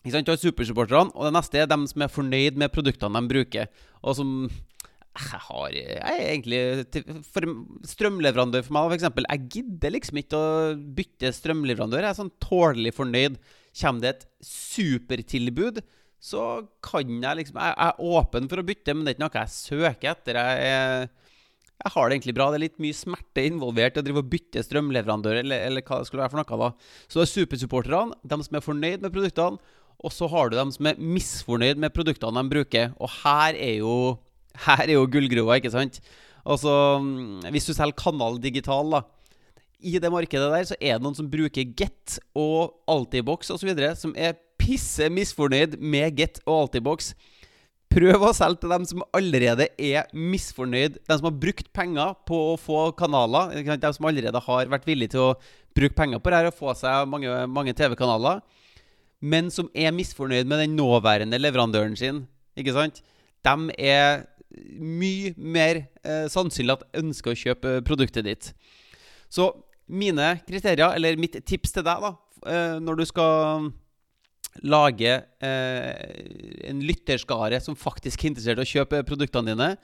Ikke 0.00 0.14
sant, 0.14 0.28
Du 0.28 0.32
har 0.32 0.40
supersupporterne, 0.40 1.12
og 1.14 1.28
det 1.28 1.36
neste 1.36 1.60
er 1.60 1.70
dem 1.70 1.86
som 1.90 2.04
er 2.04 2.12
fornøyd 2.12 2.58
med 2.60 2.72
produktene 2.72 3.20
de 3.20 3.32
bruker. 3.34 3.70
Og 4.00 4.16
som 4.20 4.34
jeg 5.10 5.40
har 5.42 5.72
Jeg 5.74 5.98
er 5.98 6.28
egentlig 6.30 6.60
For 7.26 7.46
strømleverandør 7.90 8.62
for 8.62 8.76
meg, 8.76 8.94
f.eks. 8.94 9.08
Jeg 9.26 9.48
gidder 9.56 9.94
liksom 9.96 10.20
ikke 10.22 10.38
å 10.38 10.52
bytte 10.96 11.32
strømleverandør. 11.34 12.06
Jeg 12.06 12.14
er 12.14 12.20
sånn 12.20 12.36
tålelig 12.42 12.94
fornøyd. 12.96 13.40
Kommer 13.76 14.02
det 14.02 14.12
et 14.14 14.28
supertilbud, 14.44 15.80
så 16.20 16.66
kan 16.84 17.08
jeg 17.22 17.38
liksom 17.38 17.60
Jeg 17.62 17.74
er 17.86 18.00
åpen 18.02 18.48
for 18.50 18.60
å 18.60 18.66
bytte, 18.66 18.94
men 18.94 19.06
det 19.06 19.12
er 19.12 19.16
ikke 19.16 19.26
noe 19.28 19.42
jeg 19.44 19.56
søker 19.56 20.14
etter. 20.14 20.40
Jeg 20.40 21.10
jeg 21.80 21.94
har 21.94 22.08
det 22.08 22.16
egentlig 22.18 22.36
bra. 22.36 22.50
Det 22.52 22.58
er 22.58 22.66
litt 22.66 22.80
mye 22.82 22.96
smerte 22.96 23.42
involvert 23.48 23.96
i 23.96 24.02
å 24.02 24.04
drive 24.04 24.20
og 24.20 24.30
bytte 24.32 24.62
strømleverandør, 24.66 25.38
eller, 25.40 25.62
eller, 25.68 25.84
hva 25.86 26.00
det 26.00 26.08
skulle 26.10 26.24
være 26.26 26.32
for 26.34 26.42
noe. 26.42 26.58
da. 26.60 26.96
Så 27.08 27.20
det 27.20 27.24
er 27.24 27.30
supersupporterne, 27.32 28.18
de 28.20 28.38
som 28.44 28.58
er 28.58 28.64
fornøyd 28.64 29.04
med 29.04 29.14
produktene, 29.14 29.76
og 30.00 30.12
så 30.12 30.28
har 30.32 30.48
du 30.48 30.56
dem 30.56 30.72
som 30.72 30.88
er 30.88 31.00
misfornøyd 31.00 31.80
med 31.80 31.94
produktene 31.96 32.40
de 32.40 32.52
bruker. 32.52 32.92
Og 33.00 33.12
her 33.22 33.56
er 33.56 33.78
jo, 33.80 33.94
her 34.66 34.84
er 34.84 34.94
jo 34.96 35.08
gullgruva, 35.08 35.56
ikke 35.56 35.72
sant? 35.72 36.02
Altså, 36.44 36.74
hvis 37.52 37.68
du 37.68 37.72
selger 37.72 37.96
Kanal 38.00 38.36
Digital, 38.44 38.92
da. 38.96 39.02
I 39.80 39.98
det 40.02 40.12
markedet 40.12 40.52
der 40.52 40.68
så 40.68 40.76
er 40.78 40.96
det 40.96 41.04
noen 41.04 41.16
som 41.16 41.28
bruker 41.30 41.74
Get 41.76 42.18
og 42.36 42.76
Altibox 42.90 43.52
osv., 43.54 43.72
som 43.96 44.14
er 44.16 44.38
pisse 44.60 45.08
misfornøyd 45.12 45.78
med 45.80 46.16
Get 46.18 46.40
og 46.44 46.66
Altibox. 46.66 47.14
Prøv 47.90 48.22
å 48.22 48.34
selge 48.36 48.62
til 48.62 48.70
dem 48.70 48.84
som 48.86 49.02
allerede 49.16 49.66
er 49.74 50.10
misfornøyd. 50.14 51.00
De 51.02 51.16
som 51.16 51.26
har 51.26 51.38
brukt 51.42 51.72
penger 51.74 52.12
på 52.28 52.38
å 52.52 52.58
få 52.60 52.90
kanaler. 52.98 53.56
De 53.66 53.92
som 53.96 54.06
allerede 54.06 54.42
har 54.44 54.70
vært 54.70 54.86
villige 54.86 55.16
til 55.16 55.24
å 55.24 55.32
bruke 55.74 55.96
penger 55.98 56.22
på 56.22 56.30
det 56.30 56.38
her 56.38 56.50
og 56.50 56.58
få 56.58 56.74
seg 56.78 57.08
mange, 57.10 57.32
mange 57.50 57.74
TV-kanaler. 57.74 58.44
Men 59.20 59.50
som 59.52 59.66
er 59.74 59.90
misfornøyd 59.96 60.46
med 60.46 60.62
den 60.62 60.76
nåværende 60.78 61.40
leverandøren 61.40 61.98
sin. 61.98 62.22
Ikke 62.58 62.76
sant? 62.76 63.02
De 63.42 63.74
er 63.74 64.22
mye 64.78 65.34
mer 65.36 65.82
eh, 66.02 66.26
sannsynlig 66.30 66.78
at 66.78 67.02
ønsker 67.02 67.34
å 67.34 67.42
kjøpe 67.42 67.74
produktet 67.86 68.26
ditt. 68.26 68.52
Så 69.30 69.50
mine 69.90 70.32
kriterier, 70.46 70.94
eller 70.96 71.18
mitt 71.20 71.40
tips 71.46 71.74
til 71.76 71.86
deg 71.86 72.04
da, 72.06 72.14
eh, 72.46 72.76
når 72.82 73.00
du 73.00 73.06
skal 73.08 73.70
lage 74.66 75.12
eh, 75.44 75.90
en 76.68 76.80
lytterskare 76.82 77.60
som 77.62 77.78
faktisk 77.78 78.24
er 78.24 78.32
interessert 78.32 78.60
i 78.60 78.66
å 78.66 78.72
kjøpe 78.72 79.04
produktene 79.08 79.54
dine. 79.54 79.74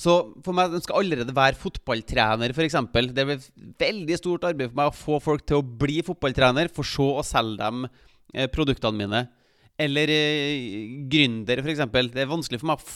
Så 0.00 0.14
for 0.44 0.56
meg, 0.56 0.70
Den 0.72 0.84
skal 0.84 1.02
allerede 1.02 1.34
være 1.36 1.58
fotballtrener, 1.60 2.54
f.eks. 2.54 2.76
Det 3.12 3.24
er 3.24 3.34
veldig 3.80 4.16
stort 4.20 4.46
arbeid 4.48 4.70
for 4.70 4.80
meg 4.80 4.92
å 4.92 4.96
få 4.96 5.18
folk 5.20 5.44
til 5.48 5.60
å 5.60 5.66
bli 5.82 6.00
fotballtrener, 6.06 6.70
for 6.72 6.88
så 6.88 7.08
å 7.20 7.26
selge 7.26 7.60
dem 7.60 7.84
eh, 8.32 8.48
produktene 8.52 8.96
mine. 8.96 9.24
Eller 9.80 10.12
eh, 10.12 11.02
gründer, 11.10 11.60
f.eks. 11.64 11.84
Det 12.14 12.24
er 12.24 12.30
vanskelig 12.30 12.62
for 12.62 12.72
meg 12.72 12.86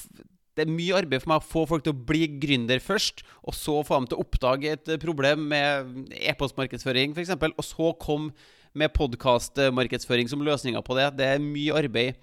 det 0.55 0.65
er 0.65 0.71
mye 0.71 0.99
arbeid 1.01 1.23
for 1.23 1.33
meg 1.33 1.43
å 1.43 1.49
få 1.49 1.65
folk 1.71 1.85
til 1.87 1.95
å 1.95 2.05
bli 2.11 2.29
gründer 2.43 2.83
først, 2.83 3.25
og 3.43 3.57
så 3.59 3.81
få 3.87 3.99
dem 3.99 4.11
til 4.11 4.19
å 4.19 4.25
oppdage 4.25 4.75
et 4.77 4.93
problem 5.03 5.49
med 5.51 6.15
e-postmarkedsføring, 6.31 7.15
f.eks., 7.17 7.35
og 7.35 7.67
så 7.67 7.91
komme 8.01 8.33
med 8.75 8.95
podkastmarkedsføring 8.95 10.31
som 10.31 10.43
løsninga 10.47 10.83
på 10.87 10.97
det. 10.99 11.11
Det 11.19 11.29
er 11.35 11.43
mye 11.43 11.77
arbeid. 11.79 12.19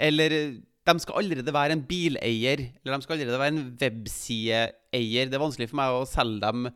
Eller 0.00 0.36
de 0.84 0.94
skal 1.00 1.20
allerede 1.20 1.54
være 1.56 1.76
en 1.76 1.84
bileier, 1.88 2.66
eller 2.82 2.96
de 2.96 3.04
skal 3.04 3.16
allerede 3.16 3.40
være 3.40 3.54
en 3.54 3.68
websideeier. 3.80 5.30
Det 5.30 5.38
er 5.38 5.44
vanskelig 5.44 5.70
for 5.70 5.80
meg 5.80 5.96
å 5.96 6.08
selge 6.08 6.44
dem 6.44 6.68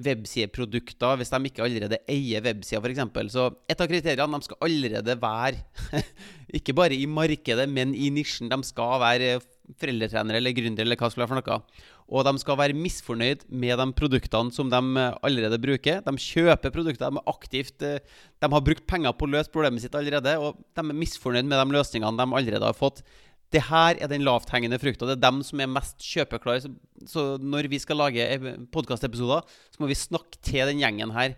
websideprodukter 0.00 1.18
hvis 1.20 1.32
de 1.32 1.50
ikke 1.50 1.64
allerede 1.66 1.98
eier 2.08 2.44
websida, 2.44 2.80
f.eks. 2.80 3.32
Så 3.34 3.50
et 3.68 3.80
av 3.80 3.90
kriteriene 3.90 4.40
de 4.40 4.48
skal 4.48 4.64
allerede 4.64 5.16
være 5.20 6.00
ikke 6.60 6.76
bare 6.76 6.96
i 6.96 7.08
markedet, 7.08 7.68
men 7.68 7.92
i 7.92 8.08
nisjen. 8.14 8.48
De 8.48 8.60
skal 8.64 8.96
være 9.02 9.34
foreldretrenere 9.80 10.40
eller 10.40 10.54
gründere 10.56 10.86
eller 10.86 10.98
hva 10.98 11.08
det 11.08 11.14
skulle 11.14 11.26
være 11.26 11.32
for 11.32 11.40
noe. 11.40 11.86
Og 12.10 12.26
de 12.26 12.42
skal 12.42 12.58
være 12.58 12.76
misfornøyd 12.78 13.46
med 13.62 13.78
de 13.78 13.86
produktene 13.96 14.54
som 14.54 14.70
de 14.72 14.80
eh, 14.98 15.16
allerede 15.26 15.60
bruker. 15.62 16.02
De 16.06 16.14
kjøper 16.26 16.74
produkter, 16.74 17.06
de 17.06 17.20
er 17.20 17.32
aktivt 17.32 17.86
eh, 17.86 18.02
De 18.42 18.50
har 18.50 18.66
brukt 18.66 18.86
penger 18.90 19.14
på 19.14 19.28
å 19.28 19.32
løse 19.36 19.52
problemet 19.52 19.84
sitt 19.84 19.96
allerede, 19.98 20.36
og 20.42 20.58
de 20.74 20.84
er 20.84 21.00
misfornøyd 21.02 21.46
med 21.46 21.60
de 21.60 21.76
løsningene 21.76 22.18
de 22.18 22.38
allerede 22.40 22.70
har 22.70 22.78
fått. 22.78 23.04
Det 23.50 23.64
her 23.66 23.98
er 23.98 24.10
den 24.10 24.22
lavthengende 24.26 24.78
frukta. 24.78 25.08
Det 25.08 25.16
er 25.18 25.24
dem 25.24 25.40
som 25.46 25.62
er 25.62 25.70
mest 25.70 25.98
kjøpeklare. 26.06 26.70
Så, 27.10 27.24
når 27.42 27.66
vi 27.70 27.80
skal 27.82 27.98
lage 27.98 28.26
podkastepisoder, 28.70 29.42
så 29.74 29.82
må 29.82 29.90
vi 29.90 29.98
snakke 29.98 30.38
til 30.46 30.70
den 30.70 30.82
gjengen 30.82 31.14
her. 31.16 31.34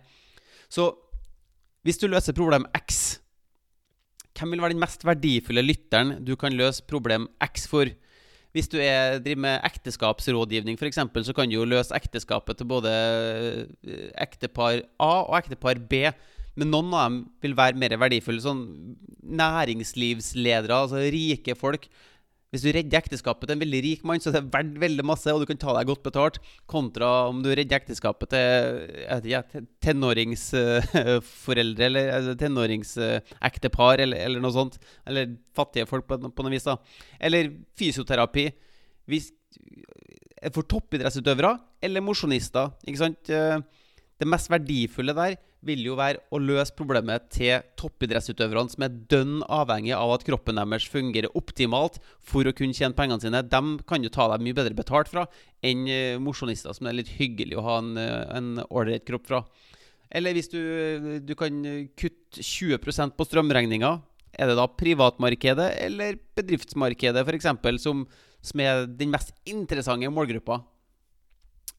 Så 0.69 0.91
hvis 1.83 1.97
du 1.99 2.05
løser 2.07 2.37
problem 2.37 2.67
X, 2.77 3.19
hvem 4.37 4.53
vil 4.53 4.63
være 4.63 4.73
den 4.75 4.81
mest 4.81 5.03
verdifulle 5.05 5.65
lytteren 5.65 6.15
du 6.25 6.35
kan 6.39 6.55
løse 6.57 6.85
problem 6.89 7.27
X 7.43 7.67
for? 7.69 7.89
Hvis 8.53 8.69
du 8.69 8.77
er, 8.77 9.17
driver 9.23 9.41
med 9.47 9.63
ekteskapsrådgivning, 9.65 10.77
f.eks., 10.77 11.01
så 11.25 11.33
kan 11.33 11.49
du 11.49 11.55
jo 11.55 11.65
løse 11.65 11.95
ekteskapet 11.97 12.59
til 12.59 12.69
både 12.69 12.91
eh, 12.93 14.09
ektepar 14.21 14.83
A 15.01 15.13
og 15.25 15.37
ektepar 15.39 15.81
B. 15.89 16.05
Men 16.53 16.69
noen 16.69 16.93
av 16.93 17.07
dem 17.07 17.19
vil 17.41 17.55
være 17.57 17.79
mer 17.81 17.95
verdifulle. 17.97 18.43
Sånn 18.43 18.61
næringslivsledere, 19.23 20.83
altså 20.85 21.01
rike 21.13 21.57
folk. 21.57 21.89
Hvis 22.53 22.61
du 22.61 22.67
redder 22.69 22.99
ekteskapet 22.99 23.49
til 23.49 23.55
en 23.55 23.61
veldig 23.63 23.79
rik 23.81 24.03
mann, 24.05 24.21
så 24.21 24.29
er 24.29 24.35
det 24.37 24.53
verdt 24.53 24.75
veldig 24.83 25.03
masse, 25.09 25.31
og 25.33 25.41
du 25.41 25.47
kan 25.49 25.57
ta 25.57 25.73
deg 25.73 25.87
godt 25.89 26.03
betalt, 26.05 26.35
kontra 26.69 27.07
om 27.31 27.39
du 27.41 27.49
redder 27.49 27.79
ekteskapet 27.79 28.29
til 28.29 29.25
ja, 29.31 29.39
tenåringsforeldre 29.81 31.87
eller 31.87 32.11
altså, 32.19 32.35
tenåringsektepar 32.37 34.05
eller, 34.05 34.21
eller, 34.27 34.43
noe 34.43 34.53
sånt. 34.53 34.77
Eller 35.09 35.33
fattige 35.57 35.89
folk 35.89 36.05
på, 36.05 36.19
på 36.29 36.45
noe 36.45 36.53
vis. 36.53 36.69
da. 36.69 36.77
Eller 37.17 37.49
fysioterapi. 37.79 38.45
Hvis, 39.09 39.33
for 40.53 40.61
toppidrettsutøvere 40.69 41.57
eller 41.83 42.05
mosjonister. 42.05 42.69
Eh, 42.85 43.57
det 44.21 44.29
mest 44.29 44.53
verdifulle 44.53 45.17
der 45.17 45.41
vil 45.67 45.83
jo 45.85 45.97
være 45.99 46.21
å 46.33 46.39
løse 46.41 46.75
problemet 46.77 47.29
til 47.33 47.63
toppidrettsutøverne 47.79 48.73
som 48.73 48.85
er 48.85 48.95
dønn 49.11 49.41
avhengig 49.47 49.93
av 49.97 50.13
at 50.15 50.25
kroppen 50.27 50.59
deres 50.59 50.87
fungerer 50.91 51.31
optimalt 51.39 51.99
for 52.19 52.47
å 52.47 52.55
kunne 52.55 52.75
tjene 52.75 52.97
pengene 52.97 53.23
sine. 53.23 53.43
De 53.43 53.61
kan 53.89 54.03
jo 54.03 54.11
ta 54.13 54.27
deg 54.31 54.43
mye 54.45 54.57
bedre 54.57 54.77
betalt 54.77 55.11
fra 55.11 55.25
enn 55.63 55.85
uh, 55.87 56.21
mosjonister 56.23 56.75
som 56.75 56.89
er 56.89 56.99
litt 56.99 57.13
hyggelig 57.17 57.59
å 57.59 57.67
ha 57.67 57.77
en 57.81 58.51
ålreit 58.69 59.07
kropp 59.07 59.29
fra. 59.29 59.43
Eller 60.13 60.35
hvis 60.37 60.51
du, 60.51 60.59
du 61.25 61.33
kan 61.37 61.63
kutte 61.97 62.43
20% 62.43 63.15
på 63.17 63.25
strømregninga, 63.25 63.95
er 64.33 64.49
det 64.49 64.57
da 64.57 64.67
privatmarkedet 64.69 65.71
eller 65.85 66.19
bedriftsmarkedet 66.37 67.23
f.eks. 67.23 67.49
Som, 67.81 68.05
som 68.41 68.61
er 68.61 68.85
den 68.89 69.13
mest 69.13 69.33
interessante 69.49 70.09
målgruppa? 70.13 70.61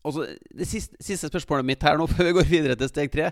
Og 0.04 0.12
så 0.12 0.26
Det 0.52 0.66
siste, 0.68 0.98
siste, 1.00 1.30
spørsmålet 1.30 1.66
mitt 1.66 1.84
her 1.86 1.98
nå 1.98 2.06
før 2.12 2.28
vi 2.28 2.36
går 2.38 2.50
videre 2.50 2.78
til 2.78 2.90
steg 2.90 3.12
tre. 3.12 3.30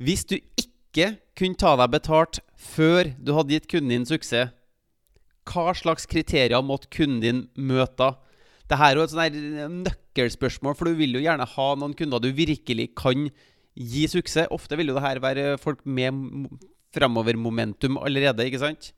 Hvis 0.00 0.24
du 0.28 0.36
ikke 0.38 1.14
kunne 1.38 1.58
ta 1.58 1.74
deg 1.80 1.92
betalt 1.92 2.40
før 2.56 3.12
du 3.18 3.34
hadde 3.36 3.56
gitt 3.56 3.70
kunden 3.70 3.92
din 3.92 4.08
suksess, 4.08 4.52
hva 5.48 5.72
slags 5.74 6.06
kriterier 6.06 6.62
måtte 6.62 6.90
kunden 6.92 7.22
din 7.22 7.40
møte 7.58 7.98
da? 7.98 8.12
Dette 8.70 8.86
er 8.86 8.96
jo 8.96 9.04
et 9.04 9.36
nøkkelspørsmål, 9.68 10.76
for 10.78 10.88
du 10.88 10.96
vil 10.96 11.18
jo 11.18 11.24
gjerne 11.24 11.44
ha 11.44 11.66
noen 11.76 11.96
kunder 11.98 12.22
du 12.22 12.30
virkelig 12.32 12.92
kan 12.96 13.26
gi 13.74 14.06
suksess. 14.08 14.48
Ofte 14.54 14.78
vil 14.78 14.92
jo 14.92 14.96
det 14.96 15.04
her 15.04 15.20
være 15.20 15.58
folk 15.60 15.82
med 15.84 16.46
fremover-momentum 16.94 17.98
allerede, 18.00 18.46
ikke 18.46 18.62
sant? 18.62 18.92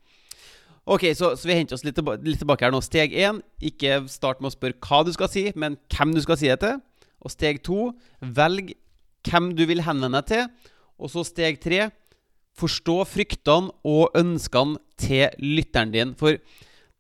Ok, 0.85 1.07
så, 1.17 1.33
så 1.39 1.49
vi 1.49 1.57
henter 1.57 1.79
oss 1.79 1.85
litt 1.87 1.97
tilbake, 1.97 2.21
litt 2.29 2.43
tilbake 2.43 2.67
her 2.67 2.75
nå. 2.75 2.83
Steg 2.85 3.15
én, 3.17 3.41
ikke 3.65 4.03
start 4.13 4.43
med 4.43 4.53
å 4.53 4.55
spørre 4.55 4.77
hva 4.85 5.01
du 5.07 5.15
skal 5.17 5.31
si, 5.33 5.47
men 5.57 5.79
hvem 5.95 6.13
du 6.13 6.21
skal 6.23 6.39
si 6.39 6.51
det 6.51 6.61
til. 6.61 6.83
Og 7.25 7.33
steg 7.33 7.63
to, 7.65 7.89
velg 8.21 8.75
hvem 9.25 9.55
du 9.57 9.65
vil 9.71 9.81
henvende 9.87 10.21
deg 10.21 10.29
til. 10.29 10.73
Og 11.01 11.11
så 11.13 11.25
steg 11.27 11.61
tre, 11.63 11.89
forstå 12.55 13.01
fryktene 13.11 13.73
og 13.87 14.15
ønskene 14.19 14.79
til 15.01 15.33
lytteren 15.43 15.93
din. 15.95 16.15
For 16.19 16.39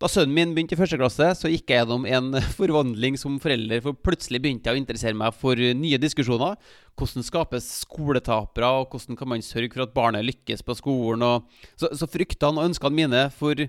da 0.03 0.09
sønnen 0.11 0.35
min 0.35 0.55
begynte 0.57 0.75
i 0.75 0.79
første 0.81 0.99
klasse, 0.99 1.29
så 1.39 1.51
gikk 1.51 1.71
jeg 1.71 1.85
gjennom 1.85 2.07
en 2.11 2.41
forvandling 2.59 3.19
som 3.21 3.39
forelder. 3.43 3.83
For 3.85 3.97
plutselig 3.97 4.43
begynte 4.43 4.69
jeg 4.69 4.77
å 4.77 4.83
interessere 4.83 5.19
meg 5.19 5.37
for 5.39 5.57
nye 5.57 6.01
diskusjoner. 6.03 6.59
Hvordan 6.99 7.27
skapes 7.27 7.69
skoletapere, 7.85 8.71
og 8.81 8.91
hvordan 8.91 9.19
kan 9.21 9.31
man 9.31 9.45
sørge 9.47 9.77
for 9.77 9.87
at 9.87 9.95
barnet 9.95 10.27
lykkes 10.27 10.67
på 10.67 10.77
skolen? 10.81 11.47
så, 11.79 11.93
så 11.95 12.11
fryktene 12.11 12.59
og 12.59 12.73
ønskene 12.73 12.99
mine 12.99 13.29
for 13.35 13.63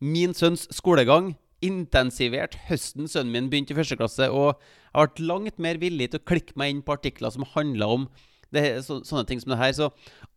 min 0.00 0.34
sønns 0.36 0.66
skolegang 0.76 1.34
intensivert 1.64 2.56
høsten 2.68 3.08
sønnen 3.08 3.32
min 3.32 3.50
begynte 3.52 3.72
i 3.72 3.78
første 3.78 3.96
klasse, 3.96 4.28
og 4.28 4.56
jeg 4.56 5.06
vært 5.06 5.22
langt 5.28 5.60
mer 5.62 5.80
villig 5.80 6.10
til 6.12 6.20
å 6.20 6.26
klikke 6.28 6.56
meg 6.60 6.72
inn 6.72 6.82
på 6.84 6.96
artikler 6.96 7.32
som 7.32 7.46
handler 7.54 7.94
om 7.94 8.08
det, 8.56 8.64
så, 8.86 8.98
sånne 9.06 9.26
ting 9.28 9.42
som 9.42 9.54
det 9.54 9.60
her. 9.60 9.74
Så 9.76 9.90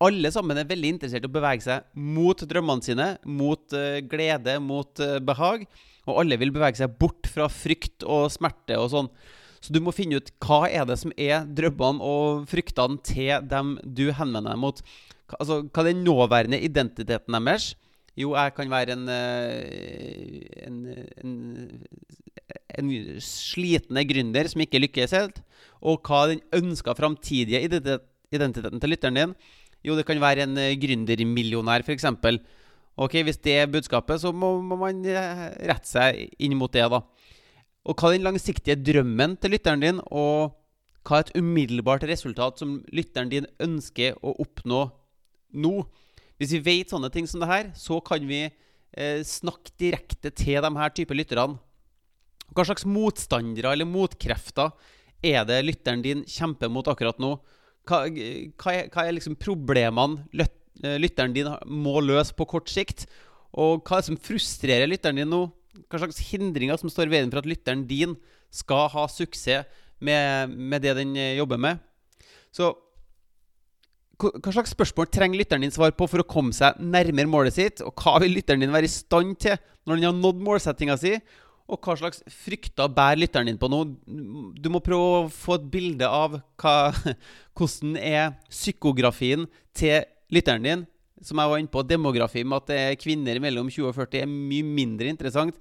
alle 0.03 0.31
sammen 0.35 0.59
er 0.59 0.69
veldig 0.69 0.93
interessert 0.95 1.25
i 1.25 1.29
å 1.29 1.35
bevege 1.39 1.65
seg 1.65 1.87
mot 1.95 2.45
drømmene 2.51 2.85
sine, 2.85 3.09
mot 3.25 3.75
uh, 3.75 3.99
glede, 4.11 4.59
mot 4.63 5.03
uh, 5.03 5.17
behag. 5.23 5.65
Og 6.09 6.21
alle 6.23 6.39
vil 6.41 6.53
bevege 6.55 6.79
seg 6.79 6.95
bort 7.01 7.29
fra 7.29 7.49
frykt 7.51 8.05
og 8.07 8.29
smerte 8.33 8.79
og 8.79 8.89
sånn. 8.93 9.11
Så 9.59 9.75
du 9.75 9.81
må 9.83 9.91
finne 9.95 10.19
ut 10.19 10.31
hva 10.45 10.63
er 10.71 10.87
det 10.87 10.95
som 11.01 11.11
er 11.19 11.43
drømmene 11.43 12.03
og 12.05 12.47
fryktene 12.49 12.99
til 13.03 13.43
dem 13.51 13.75
du 13.83 14.07
henvender 14.15 14.53
deg 14.53 14.61
mot. 14.61 14.81
Altså, 15.37 15.61
hva 15.67 15.83
er 15.83 15.91
den 15.91 16.05
nåværende 16.07 16.61
identiteten 16.63 17.35
deres? 17.35 17.73
Jo, 18.19 18.33
jeg 18.35 18.55
kan 18.55 18.71
være 18.71 18.95
en, 18.97 19.05
eh, 19.13 20.65
en, 20.65 20.79
en, 21.23 21.35
en 22.79 22.89
slitne 23.23 24.03
gründer 24.09 24.49
som 24.51 24.63
ikke 24.63 24.81
lykkes 24.81 25.15
helt. 25.15 25.39
Og 25.79 26.01
hva 26.03 26.25
er 26.25 26.33
den 26.33 26.43
ønska 26.59 26.95
framtidige 26.97 27.61
identiteten 28.35 28.81
til 28.81 28.93
lytteren 28.93 29.17
din? 29.17 29.35
Jo, 29.85 29.95
det 29.95 30.05
kan 30.07 30.19
være 30.21 30.45
en 30.45 30.57
eh, 30.59 30.75
gründermillionær, 30.79 31.85
f.eks. 31.85 32.07
Ok, 32.99 33.15
Hvis 33.23 33.39
det 33.39 33.55
er 33.55 33.71
budskapet, 33.71 34.19
så 34.21 34.33
må, 34.35 34.57
må, 34.61 34.75
man 34.79 35.03
eh, 35.07 35.45
rette 35.71 35.87
seg 35.87 36.33
inn 36.39 36.57
mot 36.59 36.71
det. 36.71 36.83
da. 36.91 37.01
Og 37.87 37.95
hva 37.95 38.11
er 38.11 38.17
den 38.17 38.27
langsiktige 38.27 38.75
drømmen 38.75 39.37
til 39.39 39.55
lytteren 39.55 39.83
din, 39.83 40.01
og 40.11 40.57
hva 41.07 41.21
er 41.21 41.29
et 41.29 41.37
umiddelbart 41.39 42.03
resultat 42.09 42.59
som 42.59 42.81
lytteren 42.91 43.31
din 43.31 43.47
ønsker 43.63 44.19
å 44.19 44.35
oppnå 44.43 44.83
nå? 45.63 45.73
Hvis 46.39 46.53
vi 46.57 46.63
vet 46.63 46.91
sånne 46.91 47.09
ting 47.11 47.27
som 47.27 47.41
det 47.41 47.49
her, 47.49 47.71
så 47.75 48.01
kan 48.03 48.27
vi 48.27 48.43
eh, 48.45 49.23
snakke 49.23 49.73
direkte 49.79 50.31
til 50.35 50.59
de 50.59 50.71
her 50.75 50.91
type 50.95 51.15
lytterne. 51.15 51.55
Hva 52.51 52.65
slags 52.65 52.85
motstandere 52.89 53.71
eller 53.75 53.87
motkrefter 53.87 54.73
er 55.23 55.43
det 55.47 55.61
lytteren 55.63 56.03
din 56.03 56.25
kjemper 56.27 56.71
mot 56.71 56.87
akkurat 56.89 57.19
nå? 57.21 57.37
Hva, 57.89 58.03
hva, 58.05 59.03
er, 59.03 59.13
liksom 59.15 59.37
problemene 59.39 60.23
løt, 60.37 60.53
lytteren 61.01 61.33
din 61.35 61.49
må 61.65 61.99
løse 62.05 62.35
på 62.37 62.47
kort 62.49 62.69
sikt? 62.71 63.07
Og 63.57 63.81
hva 63.81 63.97
er 63.97 64.03
det 64.03 64.09
som 64.11 64.19
frustrerer 64.29 64.89
lytteren 64.89 65.21
din 65.21 65.31
nå? 65.31 65.47
Hva 65.89 66.01
slags 66.03 66.21
hindringer 66.29 66.77
som 66.79 66.91
står 66.91 67.09
i 67.09 67.15
veien 67.15 67.31
for 67.31 67.41
at 67.41 67.49
lytteren 67.49 67.85
din 67.89 68.15
skal 68.53 68.87
ha 68.93 69.07
suksess 69.09 69.65
med, 70.03 70.53
med 70.53 70.85
det 70.85 70.95
den 70.99 71.15
eh, 71.17 71.37
jobber 71.39 71.61
med? 71.61 71.81
Så 72.53 72.71
hva 74.19 74.51
slags 74.51 74.73
spørsmål 74.75 75.07
trenger 75.07 75.39
lytteren 75.39 75.63
din 75.63 75.71
svar 75.73 75.93
på 75.95 76.07
for 76.11 76.19
å 76.19 76.27
komme 76.27 76.51
seg 76.55 76.79
nærmere 76.83 77.29
målet 77.31 77.55
sitt? 77.55 77.83
Og 77.85 77.95
hva 77.95 78.17
vil 78.19 78.35
lytteren 78.35 78.61
din 78.63 78.73
være 78.73 78.89
i 78.89 78.91
stand 78.91 79.37
til 79.39 79.55
når 79.87 79.95
den 79.95 80.09
har 80.09 80.17
nådd 80.17 80.41
målsettinga 80.43 80.97
si? 80.99 81.15
Og 81.69 81.77
hva 81.85 81.93
slags 81.99 82.23
frykter 82.33 82.89
bærer 82.89 83.19
lytteren 83.21 83.49
din 83.51 83.59
på 83.61 83.69
nå? 83.69 83.83
Du 84.57 84.69
må 84.73 84.81
prøve 84.81 85.09
å 85.09 85.25
få 85.33 85.59
et 85.59 85.67
bilde 85.69 86.07
av 86.07 86.39
hva, 86.61 86.75
hvordan 87.57 87.97
er 88.01 88.31
psykografien 88.49 89.45
til 89.77 90.07
lytteren 90.33 90.65
din. 90.65 90.87
Som 91.21 91.41
jeg 91.41 91.51
var 91.51 91.61
inne 91.61 91.71
på, 91.71 91.83
demografi 91.85 92.45
med 92.47 92.63
at 92.63 92.73
er 92.73 92.97
kvinner 92.99 93.41
mellom 93.43 93.69
20 93.69 93.91
og 93.91 93.97
40 93.97 94.23
er 94.23 94.31
mye 94.31 94.65
mindre 94.65 95.11
interessant 95.11 95.59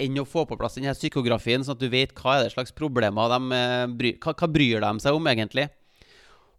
enn 0.00 0.16
å 0.16 0.24
få 0.24 0.46
på 0.48 0.56
plass 0.56 0.78
denne 0.78 0.94
psykografien, 0.96 1.60
sånn 1.60 1.76
at 1.76 1.82
du 1.82 1.90
vet 1.92 2.14
hva 2.16 2.38
er 2.38 2.46
det 2.46 2.54
slags 2.54 2.72
problemer 2.72 3.28
de 3.34 3.58
eh, 3.58 4.14
hva, 4.22 4.32
hva 4.32 4.48
bryr 4.48 4.80
de 4.80 4.92
seg 5.04 5.16
om, 5.16 5.28
egentlig. 5.28 5.66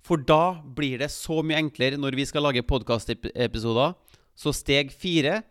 For 0.06 0.22
da 0.22 0.60
blir 0.78 1.02
det 1.02 1.10
så 1.14 1.40
mye 1.46 1.62
enklere 1.62 1.98
når 1.98 2.18
vi 2.20 2.28
skal 2.30 2.46
lage 2.46 2.66
podkastepisoder. 2.70 3.96
Så 4.38 4.54
steg 4.56 4.94
fire 4.94 5.42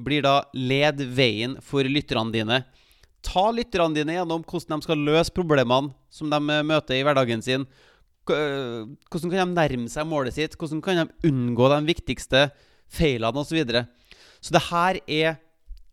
blir 0.00 0.24
da 0.24 0.42
led 0.56 1.02
veien 1.14 1.58
for 1.64 1.84
lytterne 1.84 2.32
dine. 2.34 2.62
Ta 3.22 3.50
lytterne 3.54 3.94
dine 3.96 4.16
gjennom 4.16 4.44
hvordan 4.46 4.80
de 4.80 4.88
skal 4.88 5.06
løse 5.06 5.34
problemene 5.34 5.92
som 6.12 6.30
de 6.32 6.40
eh, 6.40 6.66
møter 6.66 6.98
i 6.98 7.04
hverdagen 7.06 7.44
sin. 7.44 7.66
Eh, 8.30 8.82
hvordan 9.10 9.32
kan 9.32 9.40
de 9.42 9.58
nærme 9.58 9.92
seg 9.92 10.08
målet 10.08 10.38
sitt? 10.38 10.58
Hvordan 10.58 10.82
kan 10.84 11.04
de 11.04 11.30
unngå 11.30 11.70
de 11.72 11.80
viktigste 11.92 12.48
feilene 12.92 13.40
osv. 13.40 13.52
Så, 13.52 13.56
videre. 13.56 13.86
så 14.40 14.54
det 14.56 14.64
her 14.68 15.00
er 15.06 15.40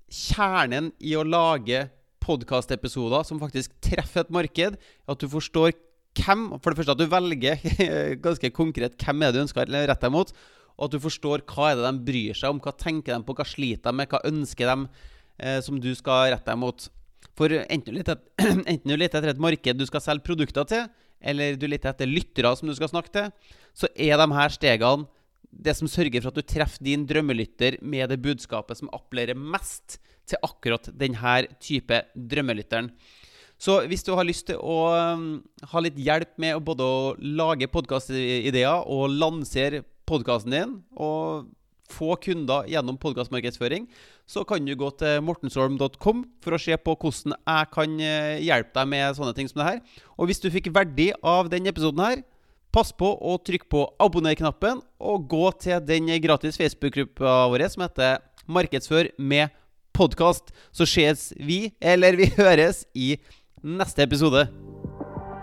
kjernen 0.10 0.92
i 1.00 1.16
å 1.18 1.26
lage 1.28 1.86
podkastepisoder 2.24 3.26
som 3.28 3.42
faktisk 3.42 3.76
treffer 3.84 4.26
et 4.26 4.34
marked. 4.34 4.78
At 5.10 5.22
du 5.22 5.30
forstår 5.32 5.76
hvem 6.20 6.48
For 6.58 6.74
det 6.74 6.80
første 6.80 6.94
at 6.96 7.00
du 7.00 7.06
velger 7.08 7.60
ganske 8.26 8.50
konkret 8.52 8.96
hvem 9.00 9.22
er 9.22 9.30
det 9.30 9.38
du 9.38 9.44
ønsker 9.46 9.62
å 9.62 9.84
rette 9.88 10.02
deg 10.02 10.12
mot 10.12 10.34
og 10.80 10.88
at 10.88 10.96
du 10.96 11.04
forstår 11.04 11.44
hva 11.52 11.74
er 11.74 11.80
det 11.80 11.90
de 11.90 12.06
bryr 12.08 12.38
seg 12.40 12.54
om, 12.54 12.62
hva 12.64 12.72
tenker 12.80 13.12
de 13.12 13.28
på, 13.28 13.36
hva 13.36 13.46
sliter 13.48 13.92
de 13.92 14.00
med, 14.00 14.10
hva 14.10 14.24
ønsker 14.30 14.72
de 14.72 14.88
eh, 15.44 15.60
som 15.66 15.80
du 15.82 15.92
skal 15.98 16.32
rette 16.32 16.48
deg 16.48 16.60
mot. 16.62 16.88
For 17.36 17.52
enten 17.52 18.00
du, 18.00 18.02
du 18.88 18.96
leter 18.96 19.20
etter 19.20 19.34
et 19.34 19.44
marked 19.44 19.80
du 19.80 19.86
skal 19.90 20.04
selge 20.06 20.28
produkter 20.32 20.68
til, 20.72 20.90
eller 21.20 21.60
du 21.60 21.68
leter 21.68 21.92
etter 21.92 22.08
lyttere 22.08 22.56
som 22.56 22.72
du 22.72 22.76
skal 22.78 22.92
snakke 22.94 23.12
til, 23.16 23.32
så 23.76 23.92
er 23.92 24.16
de 24.20 24.30
her 24.40 24.56
stegene 24.56 25.10
det 25.50 25.74
som 25.76 25.90
sørger 25.90 26.22
for 26.22 26.32
at 26.32 26.38
du 26.38 26.46
treffer 26.46 26.84
din 26.86 27.08
drømmelytter 27.10 27.80
med 27.82 28.12
det 28.12 28.20
budskapet 28.22 28.80
som 28.80 28.92
appellerer 28.94 29.38
mest 29.38 29.98
til 30.30 30.40
akkurat 30.46 30.92
denne 30.94 31.40
type 31.60 32.04
drømmelytteren. 32.14 32.92
Så 33.60 33.82
hvis 33.92 34.06
du 34.08 34.14
har 34.16 34.24
lyst 34.24 34.46
til 34.48 34.60
å 34.62 34.78
um, 35.18 35.24
ha 35.72 35.82
litt 35.84 35.98
hjelp 36.00 36.38
med 36.40 36.62
både 36.64 36.86
å 36.86 37.00
lage 37.20 37.68
podkastideer 37.68 38.86
og 38.88 39.12
lansere 39.12 39.82
podkasten 40.10 40.56
din 40.56 40.76
og 40.98 41.48
få 41.90 42.14
kunder 42.22 42.68
gjennom 42.70 42.98
podkastmarkedsføring, 43.02 43.88
så 44.30 44.44
kan 44.46 44.66
du 44.66 44.76
gå 44.78 44.90
til 45.00 45.24
mortensholm.com 45.26 46.24
for 46.44 46.56
å 46.56 46.62
se 46.62 46.78
på 46.78 46.96
hvordan 46.96 47.36
jeg 47.36 47.70
kan 47.74 47.96
eh, 47.98 48.42
hjelpe 48.46 48.76
deg 48.78 48.92
med 48.92 49.18
sånne 49.18 49.34
ting 49.38 49.50
som 49.50 49.62
det 49.62 49.70
her. 49.72 49.80
Og 50.18 50.30
hvis 50.30 50.42
du 50.42 50.52
fikk 50.54 50.70
verdi 50.76 51.10
av 51.26 51.50
denne 51.52 51.74
episoden 51.74 52.04
her, 52.06 52.22
pass 52.70 52.92
på 52.94 53.10
å 53.10 53.38
trykke 53.42 53.70
på 53.72 53.86
abonner-knappen, 54.02 54.84
og 55.02 55.30
gå 55.32 55.46
til 55.64 55.82
den 55.86 56.12
gratis 56.22 56.60
Facebook-gruppa 56.60 57.48
vår 57.50 57.66
som 57.74 57.88
heter 57.88 58.20
Markedsfør 58.50 59.10
med 59.18 59.56
podkast. 59.98 60.54
Så 60.72 60.86
ses 60.86 61.32
vi, 61.38 61.72
eller 61.82 62.20
vi 62.20 62.30
høres, 62.38 62.86
i 62.94 63.16
neste 63.66 64.06
episode. 64.06 64.46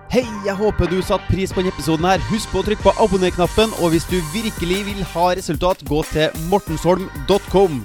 Hei, 0.07 0.23
jeg 0.47 0.55
håper 0.55 0.87
du 0.87 1.01
satte 1.03 1.27
pris 1.27 1.51
på 1.51 1.61
denne 1.61 1.73
episoden. 1.75 2.07
her 2.07 2.23
Husk 2.29 2.53
på 2.53 2.63
å 2.63 2.67
trykke 2.67 2.85
på 2.85 2.95
abonner-knappen. 3.03 3.75
Og 3.83 3.91
hvis 3.91 4.07
du 4.07 4.21
virkelig 4.31 4.85
vil 4.87 5.03
ha 5.17 5.27
resultat, 5.35 5.83
gå 5.89 6.03
til 6.13 6.47
mortensholm.com. 6.53 7.83